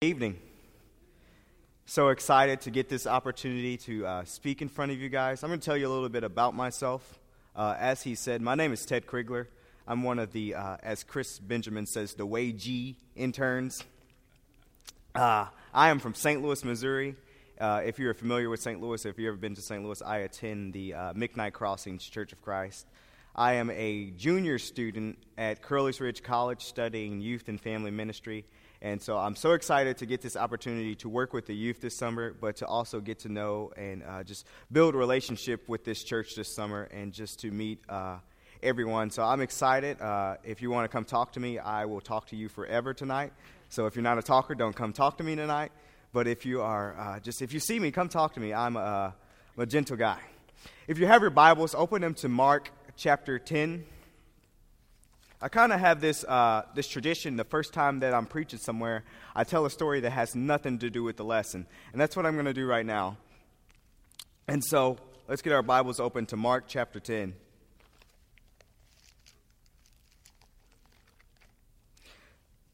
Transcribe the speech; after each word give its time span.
evening. 0.00 0.38
So 1.84 2.10
excited 2.10 2.60
to 2.60 2.70
get 2.70 2.88
this 2.88 3.04
opportunity 3.04 3.76
to 3.78 4.06
uh, 4.06 4.24
speak 4.26 4.62
in 4.62 4.68
front 4.68 4.92
of 4.92 5.00
you 5.00 5.08
guys. 5.08 5.42
I'm 5.42 5.50
going 5.50 5.58
to 5.58 5.64
tell 5.66 5.76
you 5.76 5.88
a 5.88 5.92
little 5.92 6.08
bit 6.08 6.22
about 6.22 6.54
myself. 6.54 7.18
Uh, 7.56 7.74
as 7.76 8.04
he 8.04 8.14
said, 8.14 8.40
my 8.40 8.54
name 8.54 8.72
is 8.72 8.86
Ted 8.86 9.08
Krigler. 9.08 9.46
I'm 9.88 10.04
one 10.04 10.20
of 10.20 10.30
the, 10.30 10.54
uh, 10.54 10.76
as 10.84 11.02
Chris 11.02 11.40
Benjamin 11.40 11.84
says, 11.84 12.14
the 12.14 12.24
Way 12.24 12.52
G 12.52 12.94
interns. 13.16 13.82
Uh, 15.16 15.46
I 15.74 15.88
am 15.88 15.98
from 15.98 16.14
St. 16.14 16.40
Louis, 16.42 16.64
Missouri. 16.64 17.16
Uh, 17.60 17.82
if 17.84 17.98
you're 17.98 18.14
familiar 18.14 18.48
with 18.48 18.60
St. 18.60 18.80
Louis, 18.80 19.04
if 19.04 19.18
you've 19.18 19.26
ever 19.26 19.36
been 19.36 19.56
to 19.56 19.62
St. 19.62 19.82
Louis, 19.82 20.00
I 20.00 20.18
attend 20.18 20.74
the 20.74 20.94
uh, 20.94 21.12
McKnight 21.14 21.54
Crossings 21.54 22.04
Church 22.04 22.32
of 22.32 22.40
Christ. 22.40 22.86
I 23.34 23.54
am 23.54 23.68
a 23.70 24.12
junior 24.16 24.60
student 24.60 25.18
at 25.36 25.60
Crowley's 25.60 26.00
Ridge 26.00 26.22
College 26.22 26.62
studying 26.62 27.20
youth 27.20 27.48
and 27.48 27.60
family 27.60 27.90
ministry. 27.90 28.44
And 28.80 29.02
so 29.02 29.18
I'm 29.18 29.34
so 29.34 29.52
excited 29.52 29.98
to 29.98 30.06
get 30.06 30.20
this 30.22 30.36
opportunity 30.36 30.94
to 30.96 31.08
work 31.08 31.32
with 31.32 31.46
the 31.46 31.54
youth 31.54 31.80
this 31.80 31.96
summer, 31.96 32.32
but 32.32 32.56
to 32.56 32.66
also 32.66 33.00
get 33.00 33.20
to 33.20 33.28
know 33.28 33.72
and 33.76 34.04
uh, 34.04 34.22
just 34.22 34.46
build 34.70 34.94
a 34.94 34.98
relationship 34.98 35.68
with 35.68 35.84
this 35.84 36.04
church 36.04 36.36
this 36.36 36.54
summer 36.54 36.84
and 36.92 37.12
just 37.12 37.40
to 37.40 37.50
meet 37.50 37.80
uh, 37.88 38.18
everyone. 38.62 39.10
So 39.10 39.24
I'm 39.24 39.40
excited. 39.40 40.00
Uh, 40.00 40.36
if 40.44 40.62
you 40.62 40.70
want 40.70 40.84
to 40.84 40.88
come 40.88 41.04
talk 41.04 41.32
to 41.32 41.40
me, 41.40 41.58
I 41.58 41.86
will 41.86 42.00
talk 42.00 42.28
to 42.28 42.36
you 42.36 42.48
forever 42.48 42.94
tonight. 42.94 43.32
So 43.68 43.86
if 43.86 43.96
you're 43.96 44.04
not 44.04 44.18
a 44.18 44.22
talker, 44.22 44.54
don't 44.54 44.76
come 44.76 44.92
talk 44.92 45.18
to 45.18 45.24
me 45.24 45.34
tonight. 45.34 45.72
But 46.12 46.28
if 46.28 46.46
you 46.46 46.62
are, 46.62 46.96
uh, 46.98 47.20
just 47.20 47.42
if 47.42 47.52
you 47.52 47.60
see 47.60 47.80
me, 47.80 47.90
come 47.90 48.08
talk 48.08 48.34
to 48.34 48.40
me. 48.40 48.54
I'm 48.54 48.76
a, 48.76 49.14
I'm 49.56 49.62
a 49.62 49.66
gentle 49.66 49.96
guy. 49.96 50.20
If 50.86 50.98
you 50.98 51.06
have 51.06 51.20
your 51.20 51.30
Bibles, 51.30 51.74
open 51.74 52.00
them 52.00 52.14
to 52.14 52.28
Mark 52.28 52.70
chapter 52.96 53.38
10. 53.38 53.84
I 55.40 55.48
kind 55.48 55.72
of 55.72 55.78
have 55.78 56.00
this, 56.00 56.24
uh, 56.24 56.62
this 56.74 56.88
tradition 56.88 57.36
the 57.36 57.44
first 57.44 57.72
time 57.72 58.00
that 58.00 58.12
I'm 58.12 58.26
preaching 58.26 58.58
somewhere, 58.58 59.04
I 59.36 59.44
tell 59.44 59.64
a 59.66 59.70
story 59.70 60.00
that 60.00 60.10
has 60.10 60.34
nothing 60.34 60.80
to 60.80 60.90
do 60.90 61.04
with 61.04 61.16
the 61.16 61.24
lesson. 61.24 61.66
And 61.92 62.00
that's 62.00 62.16
what 62.16 62.26
I'm 62.26 62.34
going 62.34 62.46
to 62.46 62.54
do 62.54 62.66
right 62.66 62.84
now. 62.84 63.16
And 64.48 64.64
so 64.64 64.96
let's 65.28 65.40
get 65.40 65.52
our 65.52 65.62
Bibles 65.62 66.00
open 66.00 66.26
to 66.26 66.36
Mark 66.36 66.64
chapter 66.66 66.98
10. 66.98 67.34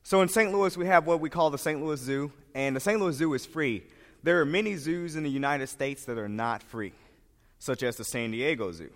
So 0.05 0.23
in 0.23 0.29
St. 0.29 0.51
Louis, 0.53 0.75
we 0.77 0.87
have 0.87 1.07
what 1.07 1.21
we 1.21 1.29
call 1.29 1.51
the 1.51 1.59
St. 1.59 1.83
Louis 1.83 2.01
Zoo, 2.01 2.33
and 2.55 2.75
the 2.75 2.81
St. 2.81 2.99
Louis 2.99 3.17
Zoo 3.17 3.35
is 3.35 3.45
free. 3.45 3.83
There 4.23 4.41
are 4.41 4.47
many 4.47 4.77
zoos 4.77 5.17
in 5.17 5.23
the 5.23 5.31
United 5.31 5.67
States 5.67 6.07
that 6.07 6.17
are 6.17 6.29
not 6.29 6.63
free, 6.63 6.93
such 7.59 7.83
as 7.83 7.97
the 7.97 8.05
San 8.05 8.31
Diego 8.31 8.73
Zoo. 8.73 8.91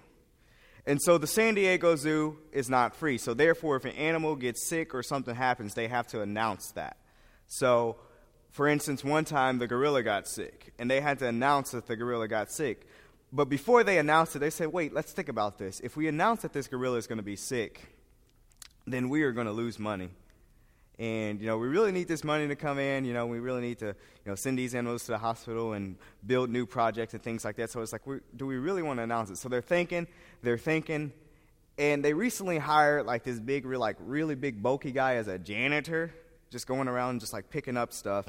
And 0.89 1.03
so 1.03 1.19
the 1.19 1.27
San 1.27 1.53
Diego 1.55 1.97
Zoo 1.97 2.39
is 2.51 2.71
not 2.71 2.97
free. 2.97 3.19
So 3.19 3.35
therefore, 3.35 3.77
if 3.77 3.85
an 3.85 3.93
animal 3.93 4.35
gets 4.37 4.67
sick 4.67 4.95
or 4.95 5.03
something 5.03 5.35
happens, 5.35 5.75
they 5.75 5.87
have 5.87 6.07
to 6.09 6.23
announce 6.23 6.73
that. 6.73 6.97
So, 7.47 7.97
for 8.53 8.67
instance, 8.67 9.05
one 9.05 9.27
time 9.27 9.59
the 9.59 9.67
gorilla 9.67 10.03
got 10.03 10.27
sick, 10.27 10.73
and 10.79 10.91
they 10.91 11.03
had 11.03 11.19
to 11.19 11.27
announce 11.27 11.73
that 11.73 11.87
the 11.87 11.95
gorilla 11.95 12.27
got 12.27 12.51
sick. 12.51 12.87
But 13.31 13.51
before 13.51 13.85
they 13.85 13.99
announced 13.99 14.35
it, 14.35 14.39
they 14.39 14.49
said, 14.49 14.69
wait, 14.69 14.95
let's 14.95 15.13
think 15.13 15.29
about 15.29 15.59
this. 15.59 15.79
If 15.81 15.95
we 15.95 16.09
announce 16.09 16.41
that 16.41 16.55
this 16.55 16.69
gorilla 16.69 16.97
is 16.97 17.07
going 17.07 17.19
to 17.19 17.23
be 17.23 17.37
sick, 17.37 17.83
then 18.87 19.11
we 19.11 19.25
are 19.25 19.33
going 19.33 19.47
to 19.47 19.53
lose 19.53 19.79
money 19.79 20.09
and 20.99 21.41
you 21.41 21.47
know 21.47 21.59
we 21.59 21.69
really 21.69 21.93
need 21.93 22.09
this 22.09 22.25
money 22.25 22.49
to 22.49 22.57
come 22.57 22.79
in. 22.79 23.05
You 23.05 23.15
know 23.15 23.27
we 23.27 23.39
really 23.39 23.61
need 23.61 23.79
to 23.79 23.87
you 23.87 24.27
know 24.27 24.35
send 24.35 24.59
these 24.59 24.75
animals 24.75 25.05
to 25.05 25.13
the 25.13 25.19
hospital 25.19 25.73
and 25.73 25.97
build 26.27 26.51
new 26.51 26.67
projects 26.67 27.15
and 27.15 27.23
things 27.23 27.45
like 27.45 27.57
that. 27.57 27.71
So 27.71 27.81
it's 27.81 27.93
like 27.93 28.03
do 28.37 28.47
we 28.47 28.57
really 28.57 28.83
want 28.83 28.99
to 28.99 29.03
announce 29.03 29.31
it? 29.31 29.39
So 29.39 29.49
they're 29.49 29.63
thinking 29.63 30.07
they're 30.43 30.59
thinking. 30.59 31.13
And 31.79 32.05
they 32.05 32.13
recently 32.13 32.59
hired 32.59 33.07
like 33.07 33.23
this 33.23 33.39
big 33.39 33.65
like 33.65 33.97
really 34.01 34.35
big 34.35 34.61
bulky 34.61 34.91
guy 34.91 35.15
as 35.15 35.29
a 35.29 35.39
janitor 35.39 36.13
just 36.51 36.67
going 36.67 36.89
around 36.89 37.21
just 37.21 37.33
like 37.33 37.51
picking 37.51 37.77
up 37.77 37.93
stuff. 37.93 38.27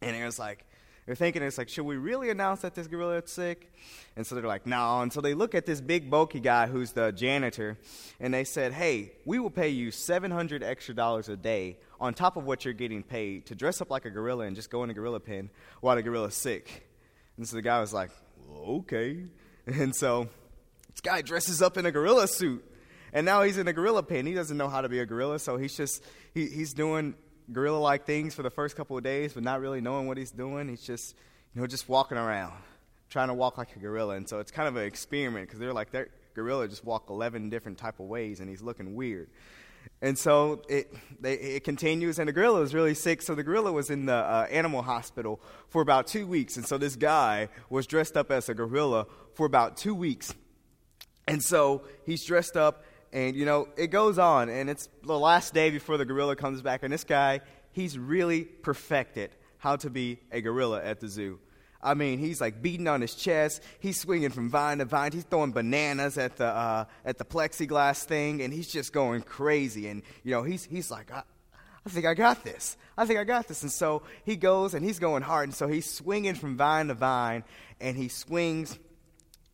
And 0.00 0.14
it 0.14 0.24
was 0.24 0.38
like 0.38 0.64
they're 1.06 1.16
thinking 1.16 1.42
it's 1.42 1.58
like, 1.58 1.68
should 1.68 1.84
we 1.84 1.96
really 1.96 2.30
announce 2.30 2.60
that 2.60 2.74
this 2.74 2.86
gorilla 2.86 3.18
is 3.18 3.30
sick? 3.30 3.72
And 4.14 4.24
so 4.24 4.36
they're 4.36 4.46
like, 4.46 4.66
no. 4.66 5.00
And 5.00 5.12
so 5.12 5.20
they 5.20 5.34
look 5.34 5.54
at 5.54 5.66
this 5.66 5.80
big 5.80 6.10
bulky 6.10 6.38
guy 6.38 6.68
who's 6.68 6.92
the 6.92 7.10
janitor, 7.10 7.76
and 8.20 8.32
they 8.32 8.44
said, 8.44 8.72
hey, 8.72 9.12
we 9.24 9.40
will 9.40 9.50
pay 9.50 9.70
you 9.70 9.90
700 9.90 10.62
extra 10.62 10.94
dollars 10.94 11.28
a 11.28 11.36
day 11.36 11.78
on 12.00 12.14
top 12.14 12.36
of 12.36 12.44
what 12.44 12.64
you're 12.64 12.74
getting 12.74 13.02
paid 13.02 13.46
to 13.46 13.54
dress 13.56 13.80
up 13.80 13.90
like 13.90 14.04
a 14.04 14.10
gorilla 14.10 14.44
and 14.44 14.54
just 14.54 14.70
go 14.70 14.84
in 14.84 14.90
a 14.90 14.94
gorilla 14.94 15.20
pen 15.20 15.50
while 15.80 15.96
the 15.96 16.02
gorilla's 16.02 16.36
sick. 16.36 16.88
And 17.36 17.48
so 17.48 17.56
the 17.56 17.62
guy 17.62 17.80
was 17.80 17.92
like, 17.92 18.10
well, 18.48 18.76
okay. 18.78 19.24
And 19.66 19.94
so 19.94 20.28
this 20.90 21.00
guy 21.00 21.22
dresses 21.22 21.62
up 21.62 21.76
in 21.76 21.86
a 21.86 21.92
gorilla 21.92 22.26
suit. 22.26 22.64
And 23.12 23.24
now 23.24 23.42
he's 23.42 23.58
in 23.58 23.68
a 23.68 23.72
gorilla 23.72 24.02
pen. 24.02 24.26
He 24.26 24.34
doesn't 24.34 24.56
know 24.56 24.68
how 24.68 24.80
to 24.80 24.88
be 24.88 24.98
a 24.98 25.06
gorilla, 25.06 25.38
so 25.38 25.56
he's 25.56 25.76
just 25.76 26.02
he, 26.34 26.46
he's 26.48 26.72
doing 26.72 27.14
gorilla 27.52 27.78
like 27.78 28.06
things 28.06 28.34
for 28.34 28.42
the 28.42 28.50
first 28.50 28.76
couple 28.76 28.96
of 28.96 29.04
days, 29.04 29.32
but 29.34 29.42
not 29.42 29.60
really 29.60 29.80
knowing 29.80 30.06
what 30.06 30.16
he's 30.16 30.30
doing. 30.30 30.68
He's 30.68 30.82
just, 30.82 31.14
you 31.54 31.60
know, 31.60 31.66
just 31.66 31.88
walking 31.88 32.18
around, 32.18 32.54
trying 33.08 33.28
to 33.28 33.34
walk 33.34 33.58
like 33.58 33.74
a 33.76 33.78
gorilla. 33.78 34.16
And 34.16 34.28
so 34.28 34.40
it's 34.40 34.50
kind 34.50 34.68
of 34.68 34.76
an 34.76 34.84
experiment 34.84 35.46
because 35.46 35.60
they're 35.60 35.72
like, 35.72 35.92
that 35.92 36.08
gorilla 36.34 36.68
just 36.68 36.84
walk 36.84 37.10
11 37.10 37.50
different 37.50 37.78
type 37.78 38.00
of 38.00 38.06
ways, 38.06 38.40
and 38.40 38.48
he's 38.48 38.62
looking 38.62 38.94
weird. 38.94 39.28
And 40.00 40.18
so 40.18 40.62
it, 40.68 40.92
they, 41.20 41.34
it 41.34 41.64
continues, 41.64 42.18
and 42.18 42.28
the 42.28 42.32
gorilla 42.32 42.60
was 42.60 42.74
really 42.74 42.94
sick. 42.94 43.22
So 43.22 43.34
the 43.34 43.42
gorilla 43.42 43.72
was 43.72 43.90
in 43.90 44.06
the 44.06 44.14
uh, 44.14 44.46
animal 44.50 44.82
hospital 44.82 45.40
for 45.68 45.82
about 45.82 46.06
two 46.06 46.26
weeks. 46.26 46.56
And 46.56 46.66
so 46.66 46.78
this 46.78 46.96
guy 46.96 47.48
was 47.70 47.86
dressed 47.86 48.16
up 48.16 48.30
as 48.30 48.48
a 48.48 48.54
gorilla 48.54 49.06
for 49.34 49.46
about 49.46 49.76
two 49.76 49.94
weeks. 49.94 50.34
And 51.28 51.42
so 51.42 51.82
he's 52.04 52.24
dressed 52.24 52.56
up 52.56 52.84
and, 53.12 53.36
you 53.36 53.44
know, 53.44 53.68
it 53.76 53.88
goes 53.88 54.18
on, 54.18 54.48
and 54.48 54.70
it's 54.70 54.88
the 55.04 55.18
last 55.18 55.52
day 55.52 55.70
before 55.70 55.96
the 55.96 56.04
gorilla 56.04 56.36
comes 56.36 56.62
back, 56.62 56.82
and 56.82 56.92
this 56.92 57.04
guy, 57.04 57.40
he's 57.72 57.98
really 57.98 58.44
perfected 58.44 59.30
how 59.58 59.76
to 59.76 59.90
be 59.90 60.18
a 60.30 60.40
gorilla 60.40 60.82
at 60.82 61.00
the 61.00 61.08
zoo. 61.08 61.38
I 61.82 61.94
mean, 61.94 62.18
he's 62.18 62.40
like 62.40 62.62
beating 62.62 62.86
on 62.86 63.00
his 63.00 63.14
chest. 63.14 63.60
He's 63.80 63.98
swinging 63.98 64.30
from 64.30 64.48
vine 64.48 64.78
to 64.78 64.84
vine. 64.84 65.12
He's 65.12 65.24
throwing 65.24 65.52
bananas 65.52 66.16
at 66.16 66.36
the 66.36 66.46
uh, 66.46 66.84
at 67.04 67.18
the 67.18 67.24
plexiglass 67.24 68.04
thing, 68.04 68.40
and 68.40 68.52
he's 68.52 68.68
just 68.68 68.92
going 68.92 69.22
crazy. 69.22 69.88
And 69.88 70.02
you 70.22 70.30
know, 70.30 70.44
he's 70.44 70.64
he's 70.64 70.92
like, 70.92 71.10
I, 71.10 71.24
I 71.84 71.90
think 71.90 72.06
I 72.06 72.14
got 72.14 72.44
this. 72.44 72.76
I 72.96 73.04
think 73.04 73.18
I 73.18 73.24
got 73.24 73.48
this. 73.48 73.62
And 73.62 73.72
so 73.72 74.02
he 74.24 74.36
goes 74.36 74.74
and 74.74 74.84
he's 74.84 75.00
going 75.00 75.22
hard. 75.22 75.48
And 75.48 75.54
so 75.54 75.66
he's 75.66 75.90
swinging 75.90 76.34
from 76.34 76.56
vine 76.56 76.86
to 76.86 76.94
vine, 76.94 77.42
and 77.80 77.96
he 77.96 78.06
swings 78.06 78.78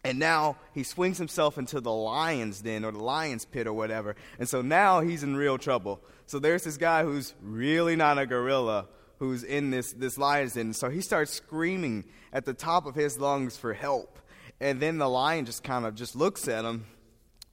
and 0.04 0.18
now 0.18 0.56
he 0.74 0.84
swings 0.84 1.18
himself 1.18 1.58
into 1.58 1.80
the 1.80 1.92
lion's 1.92 2.60
den 2.60 2.84
or 2.84 2.92
the 2.92 3.02
lion's 3.02 3.44
pit 3.44 3.66
or 3.66 3.72
whatever. 3.72 4.16
And 4.38 4.48
so 4.48 4.62
now 4.62 5.00
he's 5.00 5.22
in 5.22 5.36
real 5.36 5.58
trouble. 5.58 6.00
So 6.26 6.38
there's 6.38 6.64
this 6.64 6.76
guy 6.76 7.02
who's 7.02 7.34
really 7.42 7.96
not 7.96 8.18
a 8.18 8.26
gorilla 8.26 8.86
who's 9.18 9.42
in 9.42 9.70
this, 9.70 9.92
this 9.92 10.16
lion's 10.16 10.54
den. 10.54 10.72
So 10.72 10.88
he 10.88 11.00
starts 11.00 11.32
screaming 11.32 12.04
at 12.32 12.44
the 12.44 12.54
top 12.54 12.86
of 12.86 12.94
his 12.94 13.18
lungs 13.18 13.56
for 13.56 13.74
help. 13.74 14.18
And 14.60 14.80
then 14.80 14.98
the 14.98 15.08
lion 15.08 15.44
just 15.44 15.64
kind 15.64 15.84
of 15.84 15.94
just 15.94 16.14
looks 16.14 16.48
at 16.48 16.64
him 16.64 16.86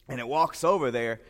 and 0.08 0.20
it 0.20 0.28
walks 0.28 0.64
over 0.64 0.92
there. 0.92 1.22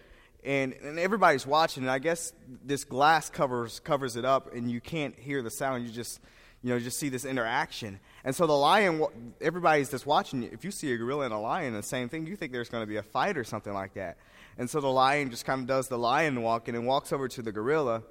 And, 0.43 0.73
and 0.73 0.99
everybody's 0.99 1.47
watching. 1.47 1.83
And 1.83 1.91
I 1.91 1.99
guess 1.99 2.33
this 2.63 2.83
glass 2.83 3.29
covers, 3.29 3.79
covers 3.79 4.15
it 4.15 4.25
up 4.25 4.53
and 4.53 4.69
you 4.69 4.81
can't 4.81 5.17
hear 5.17 5.41
the 5.41 5.49
sound. 5.49 5.85
You 5.85 5.91
just, 5.91 6.19
you 6.65 6.71
know, 6.71 6.79
just 6.79 6.97
see 6.97 7.09
this 7.09 7.25
interaction. 7.25 7.99
And 8.23 8.35
so 8.35 8.47
the 8.47 8.57
lion, 8.57 9.05
everybody's 9.39 9.91
just 9.91 10.07
watching. 10.07 10.41
If 10.41 10.65
you 10.65 10.71
see 10.71 10.91
a 10.91 10.97
gorilla 10.97 11.25
and 11.25 11.33
a 11.33 11.37
lion, 11.37 11.75
the 11.75 11.83
same 11.83 12.09
thing, 12.09 12.25
you 12.25 12.35
think 12.35 12.51
there's 12.51 12.69
going 12.69 12.81
to 12.81 12.87
be 12.87 12.95
a 12.95 13.03
fight 13.03 13.37
or 13.37 13.43
something 13.43 13.71
like 13.71 13.93
that. 13.93 14.17
And 14.57 14.67
so 14.67 14.81
the 14.81 14.89
lion 14.89 15.29
just 15.29 15.45
kind 15.45 15.61
of 15.61 15.67
does 15.67 15.89
the 15.89 15.97
lion 15.99 16.41
walking 16.41 16.73
and 16.73 16.87
walks 16.87 17.13
over 17.13 17.27
to 17.27 17.43
the 17.43 17.51
gorilla, 17.51 18.01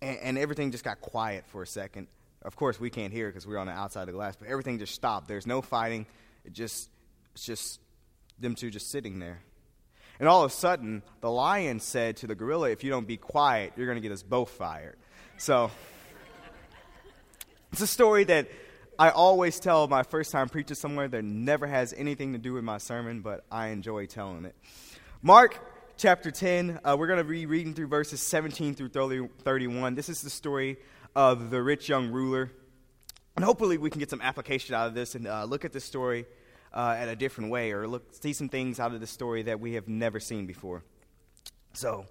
and, 0.00 0.18
and 0.20 0.38
everything 0.38 0.70
just 0.70 0.84
got 0.84 1.02
quiet 1.02 1.44
for 1.48 1.62
a 1.62 1.66
second. 1.66 2.06
Of 2.40 2.56
course, 2.56 2.80
we 2.80 2.88
can't 2.88 3.12
hear 3.12 3.26
because 3.28 3.46
we're 3.46 3.58
on 3.58 3.66
the 3.66 3.74
outside 3.74 4.00
of 4.00 4.06
the 4.06 4.12
glass, 4.12 4.36
but 4.36 4.48
everything 4.48 4.78
just 4.78 4.94
stopped. 4.94 5.28
There's 5.28 5.46
no 5.46 5.60
fighting. 5.60 6.06
It 6.46 6.54
just, 6.54 6.88
it's 7.34 7.44
just 7.44 7.78
them 8.38 8.54
two 8.54 8.70
just 8.70 8.90
sitting 8.90 9.18
there. 9.18 9.42
And 10.18 10.30
all 10.30 10.42
of 10.42 10.50
a 10.50 10.54
sudden, 10.54 11.02
the 11.20 11.30
lion 11.30 11.80
said 11.80 12.16
to 12.18 12.26
the 12.26 12.34
gorilla, 12.34 12.70
If 12.70 12.82
you 12.84 12.88
don't 12.88 13.06
be 13.06 13.18
quiet, 13.18 13.74
you're 13.76 13.86
going 13.86 13.96
to 13.96 14.08
get 14.08 14.12
us 14.12 14.22
both 14.22 14.48
fired. 14.48 14.96
So, 15.36 15.70
it's 17.72 17.80
a 17.80 17.86
story 17.86 18.24
that 18.24 18.48
I 18.98 19.10
always 19.10 19.60
tell 19.60 19.86
my 19.88 20.02
first 20.02 20.32
time 20.32 20.48
preaching 20.48 20.74
somewhere 20.76 21.08
that 21.08 21.22
never 21.22 21.66
has 21.66 21.92
anything 21.92 22.32
to 22.32 22.38
do 22.38 22.54
with 22.54 22.64
my 22.64 22.78
sermon, 22.78 23.20
but 23.20 23.44
I 23.50 23.68
enjoy 23.68 24.06
telling 24.06 24.44
it. 24.44 24.54
Mark 25.22 25.58
chapter 25.96 26.30
10, 26.30 26.80
uh, 26.84 26.96
we're 26.98 27.06
going 27.06 27.18
to 27.18 27.24
be 27.24 27.46
reading 27.46 27.74
through 27.74 27.88
verses 27.88 28.20
17 28.20 28.74
through 28.74 28.88
30, 28.88 29.28
31. 29.42 29.94
This 29.94 30.08
is 30.08 30.22
the 30.22 30.30
story 30.30 30.78
of 31.14 31.50
the 31.50 31.62
rich 31.62 31.88
young 31.88 32.10
ruler. 32.10 32.50
And 33.34 33.44
hopefully, 33.44 33.76
we 33.76 33.90
can 33.90 33.98
get 33.98 34.08
some 34.08 34.22
application 34.22 34.74
out 34.74 34.86
of 34.86 34.94
this 34.94 35.14
and 35.14 35.26
uh, 35.26 35.44
look 35.44 35.66
at 35.66 35.72
this 35.72 35.84
story 35.84 36.24
uh, 36.72 36.96
at 36.98 37.08
a 37.08 37.16
different 37.16 37.50
way 37.50 37.72
or 37.72 37.86
look, 37.86 38.14
see 38.14 38.32
some 38.32 38.48
things 38.48 38.80
out 38.80 38.94
of 38.94 39.00
the 39.00 39.06
story 39.06 39.42
that 39.42 39.60
we 39.60 39.74
have 39.74 39.88
never 39.88 40.20
seen 40.20 40.46
before. 40.46 40.84
So, 41.74 42.06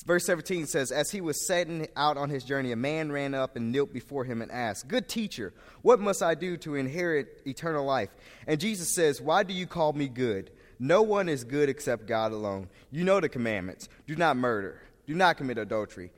Verse 0.00 0.24
17 0.24 0.66
says, 0.66 0.90
As 0.90 1.10
he 1.10 1.20
was 1.20 1.46
setting 1.46 1.86
out 1.96 2.16
on 2.16 2.30
his 2.30 2.44
journey, 2.44 2.72
a 2.72 2.76
man 2.76 3.12
ran 3.12 3.34
up 3.34 3.56
and 3.56 3.70
knelt 3.70 3.92
before 3.92 4.24
him 4.24 4.40
and 4.40 4.50
asked, 4.50 4.88
Good 4.88 5.08
teacher, 5.08 5.52
what 5.82 6.00
must 6.00 6.22
I 6.22 6.34
do 6.34 6.56
to 6.58 6.76
inherit 6.76 7.42
eternal 7.46 7.84
life? 7.84 8.08
And 8.46 8.58
Jesus 8.58 8.88
says, 8.88 9.20
Why 9.20 9.42
do 9.42 9.52
you 9.52 9.66
call 9.66 9.92
me 9.92 10.08
good? 10.08 10.50
No 10.78 11.02
one 11.02 11.28
is 11.28 11.44
good 11.44 11.68
except 11.68 12.06
God 12.06 12.32
alone. 12.32 12.68
You 12.90 13.04
know 13.04 13.20
the 13.20 13.28
commandments 13.28 13.88
do 14.06 14.16
not 14.16 14.36
murder, 14.36 14.80
do 15.06 15.14
not 15.14 15.36
commit 15.36 15.58
adultery, 15.58 16.10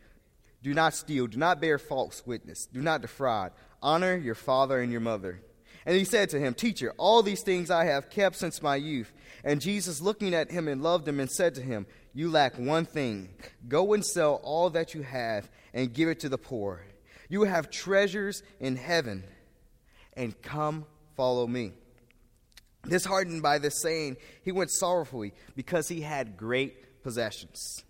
Do 0.62 0.72
not 0.72 0.94
steal. 0.94 1.26
Do 1.26 1.38
not 1.38 1.60
bear 1.60 1.78
false 1.78 2.24
witness. 2.24 2.66
Do 2.66 2.80
not 2.80 3.02
defraud. 3.02 3.52
Honor 3.82 4.16
your 4.16 4.34
father 4.34 4.80
and 4.80 4.92
your 4.92 5.02
mother. 5.02 5.42
And 5.84 5.96
he 5.96 6.04
said 6.04 6.30
to 6.30 6.38
him, 6.40 6.54
Teacher, 6.54 6.94
all 6.96 7.22
these 7.22 7.42
things 7.42 7.70
I 7.70 7.84
have 7.84 8.08
kept 8.08 8.36
since 8.36 8.62
my 8.62 8.76
youth. 8.76 9.12
And 9.42 9.60
Jesus, 9.60 10.00
looking 10.00 10.32
at 10.32 10.50
him, 10.50 10.68
and 10.68 10.82
loved 10.82 11.06
him, 11.06 11.20
and 11.20 11.30
said 11.30 11.54
to 11.56 11.60
him, 11.60 11.86
You 12.14 12.30
lack 12.30 12.58
one 12.58 12.84
thing. 12.84 13.28
Go 13.66 13.92
and 13.92 14.06
sell 14.06 14.40
all 14.44 14.70
that 14.70 14.94
you 14.94 15.02
have, 15.02 15.50
and 15.74 15.92
give 15.92 16.08
it 16.08 16.20
to 16.20 16.28
the 16.28 16.38
poor. 16.38 16.84
You 17.28 17.42
have 17.42 17.70
treasures 17.70 18.42
in 18.60 18.76
heaven, 18.76 19.24
and 20.16 20.40
come 20.40 20.86
follow 21.16 21.46
me. 21.46 21.72
Disheartened 22.86 23.42
by 23.42 23.58
this 23.58 23.80
saying, 23.82 24.18
he 24.44 24.52
went 24.52 24.70
sorrowfully, 24.70 25.32
because 25.56 25.88
he 25.88 26.02
had 26.02 26.36
great 26.36 27.02
possessions. 27.02 27.82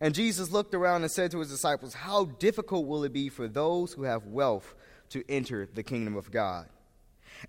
And 0.00 0.14
Jesus 0.14 0.50
looked 0.50 0.74
around 0.74 1.02
and 1.02 1.10
said 1.10 1.30
to 1.30 1.38
his 1.38 1.50
disciples, 1.50 1.94
How 1.94 2.24
difficult 2.24 2.86
will 2.86 3.04
it 3.04 3.12
be 3.12 3.28
for 3.28 3.48
those 3.48 3.92
who 3.92 4.02
have 4.02 4.26
wealth 4.26 4.74
to 5.10 5.24
enter 5.28 5.68
the 5.72 5.82
kingdom 5.82 6.16
of 6.16 6.30
God? 6.30 6.66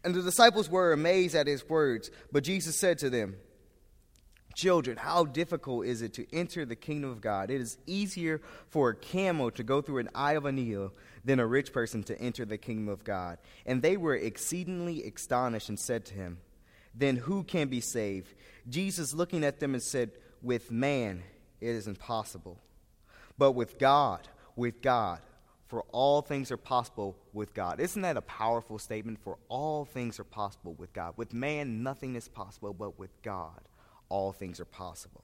And 0.04 0.14
the 0.14 0.22
disciples 0.22 0.70
were 0.70 0.94
amazed 0.94 1.36
at 1.36 1.48
his 1.48 1.68
words. 1.68 2.12
But 2.32 2.44
Jesus 2.44 2.78
said 2.78 3.00
to 3.00 3.10
them, 3.10 3.36
Children, 4.56 4.96
how 4.96 5.26
difficult 5.26 5.86
is 5.86 6.02
it 6.02 6.14
to 6.14 6.26
enter 6.34 6.66
the 6.66 6.78
kingdom 6.78 7.12
of 7.12 7.20
God? 7.20 7.52
It 7.52 7.60
is 7.60 7.78
easier 7.86 8.42
for 8.70 8.90
a 8.90 8.96
camel 8.96 9.52
to 9.52 9.64
go 9.64 9.82
through 9.82 9.98
an 9.98 10.10
eye 10.16 10.34
of 10.34 10.46
a 10.46 10.52
needle 10.52 10.94
than 11.26 11.42
a 11.42 11.46
rich 11.46 11.74
person 11.74 12.04
to 12.04 12.18
enter 12.22 12.46
the 12.46 12.58
kingdom 12.58 12.88
of 12.88 13.04
God. 13.04 13.38
And 13.66 13.82
they 13.82 13.98
were 13.98 14.16
exceedingly 14.16 15.04
astonished 15.04 15.68
and 15.68 15.78
said 15.78 16.06
to 16.06 16.14
him, 16.14 16.38
Then 16.96 17.18
who 17.18 17.44
can 17.44 17.68
be 17.68 17.82
saved? 17.82 18.34
Jesus, 18.70 19.14
looking 19.14 19.44
at 19.44 19.60
them, 19.60 19.74
and 19.74 19.84
said, 19.84 20.12
With 20.42 20.72
man 20.72 21.22
it 21.60 21.68
is 21.68 21.88
impossible. 21.90 22.58
But 23.38 23.52
with 23.52 23.78
God, 23.78 24.26
with 24.56 24.82
God, 24.82 25.20
for 25.68 25.84
all 25.92 26.22
things 26.22 26.50
are 26.52 26.58
possible 26.58 27.18
with 27.34 27.54
God. 27.54 27.82
Isn't 27.82 28.04
that 28.04 28.16
a 28.16 28.22
powerful 28.22 28.80
statement? 28.80 29.20
For 29.22 29.38
all 29.50 29.84
things 29.84 30.18
are 30.18 30.24
possible 30.24 30.76
with 30.76 30.94
God. 30.94 31.16
With 31.18 31.34
man, 31.34 31.84
nothing 31.84 32.16
is 32.16 32.30
possible, 32.30 32.74
but 32.74 32.98
with 32.98 33.22
God, 33.22 33.60
all 34.10 34.32
things 34.32 34.60
are 34.60 34.66
possible. 34.66 35.24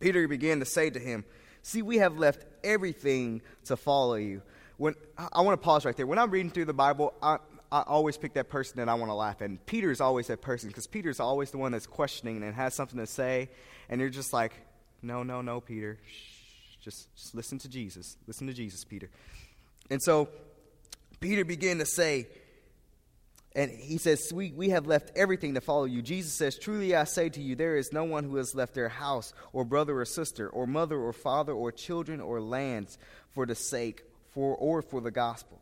Peter 0.00 0.26
began 0.28 0.60
to 0.60 0.66
say 0.66 0.90
to 0.90 0.98
him, 0.98 1.24
See, 1.62 1.80
we 1.80 1.96
have 1.96 2.18
left 2.18 2.44
everything 2.62 3.40
to 3.64 3.76
follow 3.76 4.16
you. 4.16 4.42
When 4.76 4.94
I 5.16 5.40
want 5.40 5.58
to 5.58 5.64
pause 5.64 5.86
right 5.86 5.96
there. 5.96 6.06
When 6.06 6.18
I'm 6.18 6.30
reading 6.30 6.50
through 6.50 6.66
the 6.66 6.74
Bible, 6.74 7.14
I, 7.22 7.38
I 7.72 7.80
always 7.80 8.18
pick 8.18 8.34
that 8.34 8.50
person 8.50 8.76
that 8.76 8.88
I 8.90 8.94
want 8.94 9.08
to 9.08 9.14
laugh 9.14 9.40
at. 9.40 9.48
And 9.48 9.64
Peter's 9.64 10.02
always 10.02 10.26
that 10.26 10.42
person 10.42 10.68
because 10.68 10.86
Peter's 10.86 11.20
always 11.20 11.52
the 11.52 11.58
one 11.58 11.72
that's 11.72 11.86
questioning 11.86 12.42
and 12.42 12.54
has 12.54 12.74
something 12.74 12.98
to 12.98 13.06
say. 13.06 13.48
And 13.88 13.98
you're 13.98 14.10
just 14.10 14.34
like, 14.34 14.52
no, 15.00 15.22
no, 15.22 15.40
no, 15.40 15.62
Peter. 15.62 15.98
Shh, 16.06 16.76
just, 16.82 17.16
just 17.16 17.34
listen 17.34 17.58
to 17.60 17.68
Jesus. 17.68 18.18
Listen 18.26 18.46
to 18.46 18.52
Jesus, 18.52 18.84
Peter. 18.84 19.08
And 19.88 20.02
so 20.02 20.28
Peter 21.20 21.46
began 21.46 21.78
to 21.78 21.86
say, 21.86 22.26
and 23.54 23.70
he 23.70 23.98
says, 23.98 24.32
we, 24.32 24.52
we 24.52 24.70
have 24.70 24.86
left 24.86 25.12
everything 25.14 25.54
to 25.54 25.60
follow 25.60 25.84
you. 25.84 26.02
Jesus 26.02 26.32
says, 26.32 26.58
Truly 26.58 26.96
I 26.96 27.04
say 27.04 27.28
to 27.28 27.40
you, 27.40 27.54
there 27.54 27.76
is 27.76 27.92
no 27.92 28.02
one 28.04 28.24
who 28.24 28.36
has 28.36 28.54
left 28.54 28.74
their 28.74 28.88
house, 28.88 29.32
or 29.52 29.64
brother 29.64 30.00
or 30.00 30.04
sister, 30.04 30.48
or 30.48 30.66
mother 30.66 30.98
or 30.98 31.12
father, 31.12 31.52
or 31.52 31.70
children 31.70 32.20
or 32.20 32.40
lands 32.40 32.98
for 33.30 33.46
the 33.46 33.54
sake, 33.54 34.02
for, 34.32 34.56
or 34.56 34.82
for 34.82 35.00
the 35.00 35.12
gospel, 35.12 35.60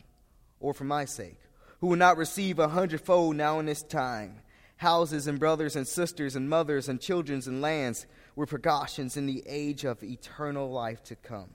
or 0.58 0.72
for 0.72 0.84
my 0.84 1.04
sake, 1.04 1.38
who 1.80 1.88
will 1.88 1.96
not 1.96 2.16
receive 2.16 2.58
a 2.58 2.68
hundredfold 2.68 3.36
now 3.36 3.58
in 3.58 3.66
this 3.66 3.82
time 3.82 4.40
houses 4.82 5.28
and 5.28 5.38
brothers 5.38 5.76
and 5.76 5.86
sisters 5.86 6.34
and 6.34 6.50
mothers 6.50 6.88
and 6.88 7.00
children 7.00 7.40
and 7.46 7.62
lands 7.62 8.04
were 8.34 8.46
precautions 8.46 9.16
in 9.16 9.26
the 9.26 9.42
age 9.46 9.84
of 9.84 10.02
eternal 10.02 10.70
life 10.70 11.02
to 11.04 11.14
come. 11.14 11.50